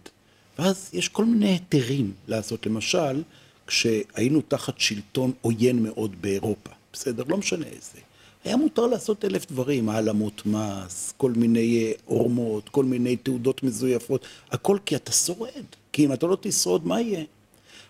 ואז 0.59 0.91
יש 0.93 1.09
כל 1.09 1.25
מיני 1.25 1.49
היתרים 1.49 2.13
לעשות. 2.29 2.67
למשל, 2.67 3.23
כשהיינו 3.67 4.41
תחת 4.49 4.81
שלטון 4.81 5.33
עוין 5.41 5.83
מאוד 5.83 6.17
באירופה, 6.21 6.71
בסדר? 6.93 7.25
לא 7.29 7.37
משנה 7.37 7.67
איזה. 7.67 7.99
היה 8.47 8.57
מותר 8.57 8.87
לעשות 8.87 9.25
אלף 9.25 9.51
דברים, 9.51 9.89
העלמות 9.89 10.43
מס, 10.47 11.15
כל 11.17 11.33
מיני 11.37 11.85
אה, 11.85 11.93
עורמות, 12.05 12.69
כל 12.69 12.85
מיני 12.85 13.17
תעודות 13.17 13.63
מזויפות, 13.63 14.27
הכל 14.51 14.79
כי 14.87 14.97
אתה 14.97 15.13
שורד. 15.13 15.65
כי 15.93 16.05
אם 16.05 16.13
אתה 16.13 16.27
לא 16.27 16.37
תשרוד, 16.41 16.87
מה 16.87 17.01
יהיה? 17.01 17.25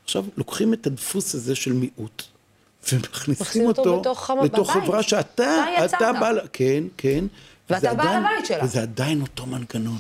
עכשיו, 0.05 0.25
לוקחים 0.37 0.73
את 0.73 0.87
הדפוס 0.87 1.35
הזה 1.35 1.55
של 1.55 1.73
מיעוט, 1.73 2.23
ומכניסים 2.92 3.66
אותו, 3.66 3.81
אותו 3.81 4.01
בתוך, 4.01 4.31
לתוך 4.45 4.71
חברה 4.71 5.03
שאתה, 5.03 5.64
אתה 5.85 6.12
בא, 6.12 6.33
כן, 6.53 6.85
כן. 6.97 7.25
ואתה 7.71 7.95
בעל 7.95 8.25
הבית 8.25 8.47
שלה. 8.47 8.64
וזה 8.64 8.83
עדיין 8.83 9.21
אותו 9.21 9.47
מנגנון. 9.47 9.99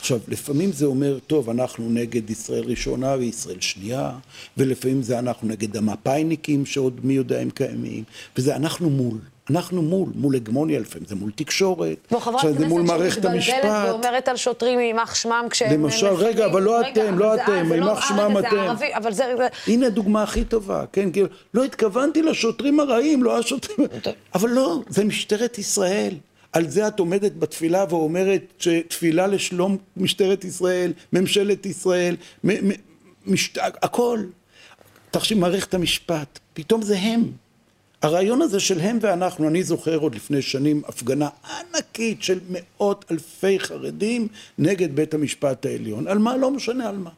עכשיו, 0.00 0.18
לפעמים 0.28 0.72
זה 0.72 0.86
אומר, 0.86 1.18
טוב, 1.26 1.50
אנחנו 1.50 1.90
נגד 1.90 2.30
ישראל 2.30 2.64
ראשונה 2.64 3.14
וישראל 3.18 3.60
שנייה, 3.60 4.12
ולפעמים 4.56 5.02
זה 5.02 5.18
אנחנו 5.18 5.48
נגד 5.48 5.76
המפאיניקים 5.76 6.66
שעוד 6.66 7.00
מי 7.04 7.14
יודע 7.14 7.42
אם 7.42 7.50
קיימים, 7.50 8.04
וזה 8.36 8.56
אנחנו 8.56 8.90
מול. 8.90 9.18
אנחנו 9.50 9.82
מול, 9.82 10.08
מול 10.14 10.36
הגמוניה 10.36 10.80
לפעמים, 10.80 11.08
זה 11.08 11.14
מול 11.14 11.30
תקשורת, 11.34 12.12
עכשיו 12.12 12.54
זה 12.58 12.68
מול 12.68 12.82
מערכת 12.82 13.24
המשפט. 13.24 13.54
כמו 13.62 13.70
חברת 13.70 13.82
כנסת 13.82 14.04
ואומרת 14.04 14.28
על 14.28 14.36
שוטרים 14.36 14.80
יימח 14.80 15.14
שמם 15.14 15.46
כשהם... 15.50 15.72
למשל, 15.72 16.06
רגע, 16.06 16.46
אבל 16.46 16.62
לא 16.62 16.80
אתם, 16.80 17.18
לא 17.18 17.34
אתם, 17.34 17.72
יימח 17.72 18.08
שמם 18.08 18.38
אתם. 18.38 18.74
אבל 18.94 19.12
זה... 19.12 19.24
הנה 19.66 19.86
הדוגמה 19.86 20.22
הכי 20.22 20.44
טובה, 20.44 20.84
כן, 20.92 21.12
כאילו, 21.12 21.28
לא 21.54 21.64
התכוונתי 21.64 22.22
לשוטרים 22.22 22.80
הרעים, 22.80 23.22
לא 23.22 23.38
השוטרים... 23.38 23.88
אבל 24.34 24.50
לא, 24.50 24.80
זה 24.88 25.04
משטרת 25.04 25.58
ישראל. 25.58 26.14
על 26.52 26.68
זה 26.68 26.88
את 26.88 26.98
עומדת 26.98 27.32
בתפילה 27.38 27.84
ואומרת 27.88 28.42
שתפילה 28.58 29.26
לשלום 29.26 29.76
משטרת 29.96 30.44
ישראל, 30.44 30.92
ממשלת 31.12 31.66
ישראל, 31.66 32.16
משת... 33.26 33.58
הכל. 33.82 34.20
תחשיב 35.10 35.38
מערכת 35.38 35.74
המשפט, 35.74 36.38
פתאום 36.54 36.82
זה 36.82 36.98
הם. 36.98 37.45
הרעיון 38.06 38.42
הזה 38.42 38.60
של 38.60 38.80
הם 38.80 38.98
ואנחנו, 39.00 39.48
אני 39.48 39.62
זוכר 39.62 39.96
עוד 39.96 40.14
לפני 40.14 40.42
שנים 40.42 40.82
הפגנה 40.88 41.28
ענקית 41.50 42.22
של 42.22 42.38
מאות 42.50 43.04
אלפי 43.10 43.60
חרדים 43.60 44.28
נגד 44.58 44.96
בית 44.96 45.14
המשפט 45.14 45.66
העליון. 45.66 46.06
על 46.06 46.18
מה? 46.18 46.36
לא 46.36 46.50
משנה 46.50 46.88
על 46.88 46.98
מה. 46.98 47.10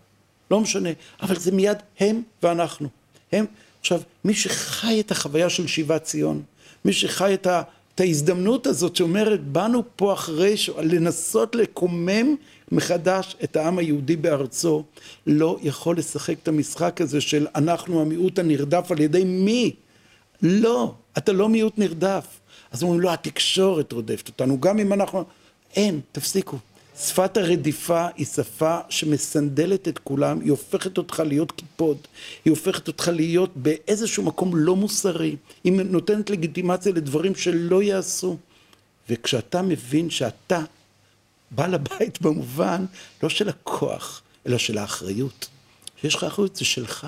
לא 0.50 0.60
משנה. 0.60 0.88
אבל 1.22 1.36
זה 1.36 1.52
מיד 1.52 1.78
הם 2.00 2.22
ואנחנו. 2.42 2.88
הם, 3.32 3.46
עכשיו, 3.80 4.00
מי 4.24 4.34
שחי 4.34 5.00
את 5.00 5.10
החוויה 5.10 5.50
של 5.50 5.66
שיבת 5.66 6.02
ציון, 6.02 6.42
מי 6.84 6.92
שחי 6.92 7.34
את, 7.34 7.46
ה, 7.46 7.62
את 7.94 8.00
ההזדמנות 8.00 8.66
הזאת 8.66 8.96
שאומרת, 8.96 9.44
באנו 9.44 9.82
פה 9.96 10.12
אחרי, 10.12 10.56
ש... 10.56 10.70
לנסות 10.78 11.54
לקומם 11.54 12.34
מחדש 12.72 13.36
את 13.44 13.56
העם 13.56 13.78
היהודי 13.78 14.16
בארצו, 14.16 14.84
לא 15.26 15.58
יכול 15.62 15.98
לשחק 15.98 16.36
את 16.42 16.48
המשחק 16.48 17.00
הזה 17.00 17.20
של 17.20 17.46
אנחנו 17.54 18.00
המיעוט 18.00 18.38
הנרדף 18.38 18.90
על 18.90 19.00
ידי 19.00 19.24
מי? 19.24 19.74
לא, 20.42 20.94
אתה 21.18 21.32
לא 21.32 21.48
מיעוט 21.48 21.78
נרדף. 21.78 22.26
אז 22.70 22.82
אומרים, 22.82 23.00
לא, 23.00 23.12
התקשורת 23.12 23.92
רודפת 23.92 24.28
אותנו, 24.28 24.60
גם 24.60 24.78
אם 24.78 24.92
אנחנו... 24.92 25.24
אין, 25.76 26.00
תפסיקו. 26.12 26.58
שפת 27.00 27.36
הרדיפה 27.36 28.06
היא 28.16 28.26
שפה 28.26 28.78
שמסנדלת 28.88 29.88
את 29.88 29.98
כולם, 29.98 30.40
היא 30.40 30.50
הופכת 30.50 30.98
אותך 30.98 31.22
להיות 31.26 31.52
קיפוד, 31.52 31.96
היא 32.44 32.50
הופכת 32.50 32.88
אותך 32.88 33.10
להיות 33.14 33.50
באיזשהו 33.56 34.22
מקום 34.22 34.56
לא 34.56 34.76
מוסרי, 34.76 35.36
היא 35.64 35.72
נותנת 35.72 36.30
לגיטימציה 36.30 36.92
לדברים 36.92 37.34
שלא 37.34 37.82
יעשו. 37.82 38.36
וכשאתה 39.10 39.62
מבין 39.62 40.10
שאתה 40.10 40.60
בעל 41.50 41.74
הבית 41.74 42.22
במובן 42.22 42.84
לא 43.22 43.28
של 43.28 43.48
הכוח, 43.48 44.22
אלא 44.46 44.58
של 44.58 44.78
האחריות. 44.78 45.48
שיש 46.00 46.14
לך 46.14 46.24
אחריות, 46.24 46.56
זה 46.56 46.64
שלך. 46.64 47.06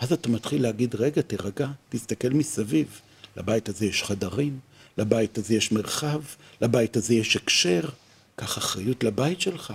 אז 0.00 0.12
אתה 0.12 0.28
מתחיל 0.28 0.62
להגיד, 0.62 0.94
רגע, 0.94 1.22
תירגע, 1.22 1.68
תסתכל 1.88 2.28
מסביב. 2.28 3.00
לבית 3.36 3.68
הזה 3.68 3.86
יש 3.86 4.02
חדרים, 4.02 4.58
לבית 4.98 5.38
הזה 5.38 5.54
יש 5.54 5.72
מרחב, 5.72 6.20
לבית 6.60 6.96
הזה 6.96 7.14
יש 7.14 7.36
הקשר. 7.36 7.80
קח 8.36 8.58
אחריות 8.58 9.04
לבית 9.04 9.40
שלך. 9.40 9.72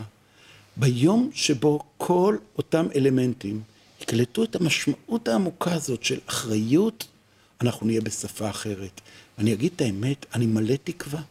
ביום 0.77 1.29
שבו 1.33 1.79
כל 1.97 2.37
אותם 2.57 2.85
אלמנטים 2.95 3.61
יקלטו 4.01 4.43
את 4.43 4.55
המשמעות 4.55 5.27
העמוקה 5.27 5.73
הזאת 5.73 6.03
של 6.03 6.19
אחריות, 6.25 7.07
אנחנו 7.61 7.87
נהיה 7.87 8.01
בשפה 8.01 8.49
אחרת. 8.49 9.01
אני 9.39 9.53
אגיד 9.53 9.71
את 9.75 9.81
האמת, 9.81 10.25
אני 10.33 10.45
מלא 10.45 10.75
תקווה. 10.83 11.21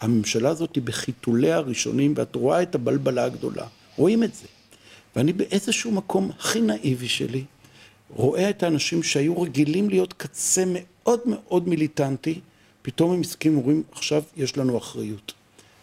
הממשלה 0.00 0.48
הזאת 0.48 0.74
היא 0.74 0.82
בחיתוליה 0.82 1.56
הראשונים, 1.56 2.14
ואת 2.16 2.34
רואה 2.34 2.62
את 2.62 2.74
הבלבלה 2.74 3.24
הגדולה. 3.24 3.66
רואים 3.96 4.22
את 4.22 4.34
זה. 4.34 4.46
ואני 5.16 5.32
באיזשהו 5.32 5.92
מקום 5.92 6.30
הכי 6.38 6.60
נאיבי 6.60 7.08
שלי, 7.08 7.44
רואה 8.10 8.50
את 8.50 8.62
האנשים 8.62 9.02
שהיו 9.02 9.42
רגילים 9.42 9.90
להיות 9.90 10.12
קצה 10.12 10.64
מאוד 10.66 11.20
מאוד 11.26 11.68
מיליטנטי, 11.68 12.40
פתאום 12.82 13.12
הם 13.12 13.20
מסכימים, 13.20 13.58
אומרים, 13.58 13.82
עכשיו 13.92 14.22
יש 14.36 14.56
לנו 14.56 14.78
אחריות. 14.78 15.32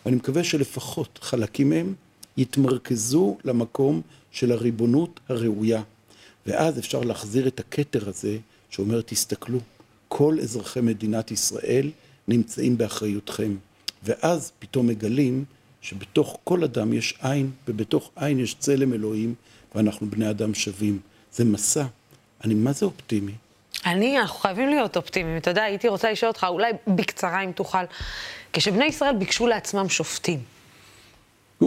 ואני 0.05 0.15
מקווה 0.15 0.43
שלפחות 0.43 1.19
חלקים 1.21 1.69
מהם 1.69 1.93
יתמרכזו 2.37 3.37
למקום 3.43 4.01
של 4.31 4.51
הריבונות 4.51 5.19
הראויה. 5.29 5.81
ואז 6.45 6.79
אפשר 6.79 6.99
להחזיר 6.99 7.47
את 7.47 7.59
הכתר 7.59 8.09
הזה 8.09 8.37
שאומר, 8.69 9.01
תסתכלו, 9.01 9.59
כל 10.07 10.37
אזרחי 10.41 10.81
מדינת 10.81 11.31
ישראל 11.31 11.91
נמצאים 12.27 12.77
באחריותכם. 12.77 13.55
ואז 14.03 14.51
פתאום 14.59 14.87
מגלים 14.87 15.45
שבתוך 15.81 16.37
כל 16.43 16.63
אדם 16.63 16.93
יש 16.93 17.13
עין, 17.21 17.51
ובתוך 17.67 18.11
עין 18.15 18.39
יש 18.39 18.55
צלם 18.59 18.93
אלוהים, 18.93 19.33
ואנחנו 19.75 20.09
בני 20.09 20.29
אדם 20.29 20.53
שווים. 20.53 20.99
זה 21.33 21.45
מסע. 21.45 21.85
אני 22.43 22.53
מה 22.53 22.71
זה 22.71 22.85
אופטימי? 22.85 23.33
אני, 23.85 24.19
אנחנו 24.19 24.39
חייבים 24.39 24.69
להיות 24.69 24.97
אופטימיים. 24.97 25.37
אתה 25.37 25.49
יודע, 25.49 25.63
הייתי 25.63 25.87
רוצה 25.87 26.11
לשאול 26.11 26.27
אותך, 26.31 26.45
אולי 26.49 26.71
בקצרה 26.87 27.41
אם 27.41 27.51
תוכל, 27.51 27.83
כשבני 28.53 28.85
ישראל 28.85 29.15
ביקשו 29.15 29.47
לעצמם 29.47 29.89
שופטים. 29.89 30.39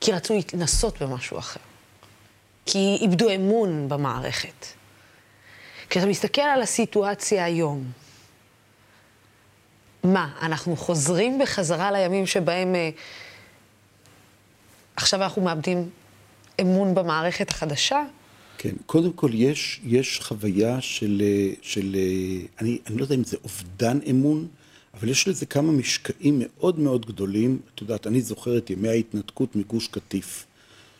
כי 0.00 0.12
רצו 0.12 0.34
להתנסות 0.34 1.02
במשהו 1.02 1.38
אחר. 1.38 1.60
כי 2.66 2.98
איבדו 3.00 3.30
אמון 3.30 3.88
במערכת. 3.88 4.66
כשאתה 5.90 6.06
מסתכל 6.06 6.42
על 6.42 6.62
הסיטואציה 6.62 7.44
היום, 7.44 7.84
מה, 10.04 10.32
אנחנו 10.42 10.76
חוזרים 10.76 11.38
בחזרה 11.38 11.92
לימים 11.92 12.26
שבהם 12.26 12.74
אה, 12.74 12.90
עכשיו 14.96 15.22
אנחנו 15.22 15.42
מאבדים 15.42 15.90
אמון 16.60 16.94
במערכת 16.94 17.50
החדשה? 17.50 18.04
כן, 18.58 18.74
קודם 18.86 19.12
כל 19.12 19.30
יש, 19.34 19.80
יש 19.84 20.20
חוויה 20.20 20.80
של, 20.80 21.22
של 21.62 21.96
אני, 22.60 22.78
אני 22.86 22.96
לא 22.96 23.02
יודע 23.02 23.14
אם 23.14 23.24
זה 23.24 23.36
אובדן 23.44 23.98
אמון, 24.10 24.48
אבל 24.94 25.08
יש 25.08 25.28
לזה 25.28 25.46
כמה 25.46 25.72
משקעים 25.72 26.42
מאוד 26.44 26.78
מאוד 26.78 27.06
גדולים. 27.06 27.58
את 27.74 27.80
יודעת, 27.80 28.06
אני 28.06 28.20
זוכר 28.20 28.58
את 28.58 28.70
ימי 28.70 28.88
ההתנתקות 28.88 29.56
מגוש 29.56 29.88
קטיף, 29.88 30.46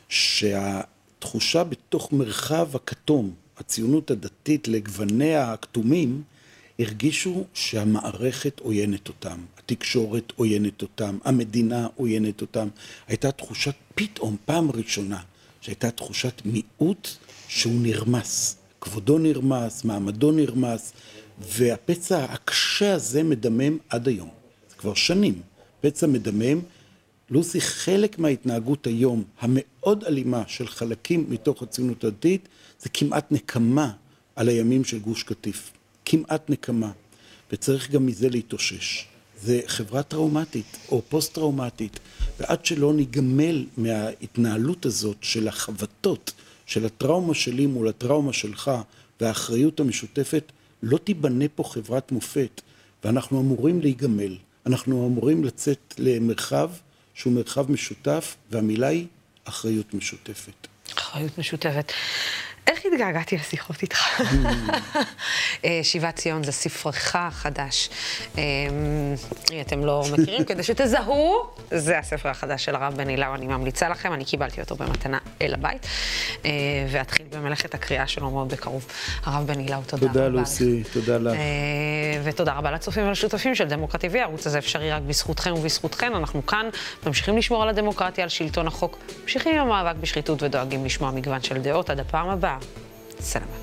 שהתחושה 0.09 1.65
בתוך 1.65 2.13
מרחב 2.13 2.77
הכתום, 2.77 3.35
הציונות 3.59 4.11
הדתית 4.11 4.69
לגווניה 4.69 5.53
הכתומים, 5.53 6.23
הרגישו 6.79 7.45
שהמערכת 7.55 8.61
עוינת 8.61 9.09
אותם, 9.09 9.39
התקשורת 9.59 10.33
עוינת 10.37 10.83
אותם, 10.83 11.19
המדינה 11.25 11.89
עוינת 11.95 12.41
אותם. 12.41 12.69
הייתה 13.09 13.33
תחושה, 13.33 13.71
פתאום, 13.95 14.37
פעם 14.45 14.71
ראשונה, 14.71 15.21
שהייתה 15.65 15.91
תחושת 15.91 16.43
מיעוט 16.45 17.09
שהוא 17.49 17.81
נרמס. 17.81 18.57
כבודו 18.81 19.19
נרמס, 19.19 19.85
מעמדו 19.85 20.33
נרמס, 20.33 20.93
והפצע 21.39 22.25
הקשה 22.25 22.95
הזה 22.95 23.23
מדמם 23.23 23.79
עד 23.89 24.09
היום. 24.09 24.29
זה 24.71 24.77
כבר 24.77 24.95
שנים. 24.95 25.43
פצע 25.81 26.07
מדמם. 26.07 26.61
לוסי, 27.31 27.61
חלק 27.61 28.19
מההתנהגות 28.19 28.87
היום, 28.87 29.25
המאוד 29.41 30.05
אלימה 30.05 30.43
של 30.47 30.69
חלקים 30.69 31.27
מתוך 31.29 31.63
הציונות 31.63 32.05
הדתית, 32.05 32.49
זה 32.81 32.89
כמעט 32.89 33.33
נקמה 33.33 33.93
על 34.37 34.49
הימים 34.49 34.85
של 34.85 34.99
גוש 34.99 35.23
קטיף. 35.23 35.71
כמעט 36.05 36.51
נקמה, 36.51 36.93
וצריך 37.53 37.91
גם 37.91 38.07
מזה 38.07 38.29
להתאושש. 38.29 39.07
זה 39.45 39.61
חברה 39.67 40.03
טראומטית 40.03 40.79
או 40.89 41.03
פוסט-טראומטית, 41.09 42.01
ועד 42.41 42.67
שלא 42.67 42.95
ניגמל 42.95 43.65
מההתנהלות 43.77 44.87
הזאת 44.87 45.17
של 45.21 45.49
החבטות, 45.49 46.33
של 46.67 46.87
הטראומה 46.87 47.35
שלי 47.35 47.67
מול 47.67 47.89
הטראומה 47.89 48.33
שלך 48.33 48.71
והאחריות 49.21 49.81
המשותפת, 49.81 50.53
לא 50.83 50.99
תיבנה 50.99 51.45
פה 51.55 51.65
חברת 51.65 52.13
מופת, 52.13 52.61
ואנחנו 53.05 53.41
אמורים 53.41 53.81
להיגמל. 53.81 54.37
אנחנו 54.67 55.07
אמורים 55.07 55.45
לצאת 55.45 55.95
למרחב 55.99 56.71
שהוא 57.15 57.33
מרחב 57.33 57.73
משותף, 57.73 58.37
והמילה 58.51 58.87
היא 58.87 59.07
אחריות 59.45 59.95
משותפת. 59.95 60.67
אחריות 60.99 61.39
משותפת. 61.39 61.93
איך 62.67 62.81
התגעגעתי 62.93 63.37
לשיחות 63.37 63.83
איתך? 63.83 64.21
אה, 65.65 65.81
שיבת 65.83 66.17
ציון 66.17 66.45
זה 66.45 66.53
ספרך 66.53 67.17
החדש. 67.17 67.89
אה, 68.39 68.43
אם 69.53 69.61
אתם 69.61 69.85
לא 69.85 70.05
מכירים, 70.13 70.45
כדי 70.45 70.63
שתזהו, 70.63 71.47
זה 71.71 71.99
הספר 71.99 72.29
החדש 72.29 72.65
של 72.65 72.75
הרב 72.75 72.95
בן 72.97 73.09
אילאו, 73.09 73.35
אני 73.35 73.47
ממליצה 73.47 73.89
לכם, 73.89 74.13
אני 74.13 74.25
קיבלתי 74.25 74.61
אותו 74.61 74.77
במתנה 74.77 75.19
אל 75.43 75.55
הבית, 75.55 75.87
אה, 76.45 76.51
ואתחיל 76.91 77.27
במלאכת 77.31 77.75
הקריאה 77.75 78.07
שלו 78.07 78.31
מאוד 78.31 78.49
בקרוב. 78.49 78.87
הרב 79.25 79.47
בן 79.47 79.61
אילאו, 79.61 79.79
תודה, 79.87 80.07
תודה 80.07 80.27
רבה 80.27 80.29
לוסי, 80.29 80.81
לך. 80.81 80.93
תודה 80.93 81.19
לך. 81.19 81.39
ותודה 82.25 82.53
רבה 82.53 82.71
לצופים 82.71 83.09
ולשותפים 83.09 83.55
של 83.55 83.69
דמוקרטי 83.69 84.07
TV, 84.07 84.19
הערוץ 84.19 84.47
הזה 84.47 84.59
אפשרי 84.59 84.93
רק 84.93 85.03
בזכותכם 85.03 85.53
ובזכותכן. 85.53 86.15
אנחנו 86.15 86.47
כאן 86.47 86.69
ממשיכים 87.07 87.37
לשמור 87.37 87.63
על 87.63 87.69
הדמוקרטיה, 87.69 88.25
על 88.25 88.31
שלטון 88.31 88.67
החוק, 88.67 88.99
ממשיכים 89.23 89.55
עם 89.55 89.61
המאבק 89.61 89.97
בשחיתות 90.01 90.43
ודואגים 90.43 90.85
לשמוע 90.85 91.11
מגוון 91.11 91.43
של 91.43 91.59
דעות. 91.63 91.91
עד 91.91 92.01
הפעם 92.01 92.29
הבאה. 92.29 92.54
السلامة 93.20 93.63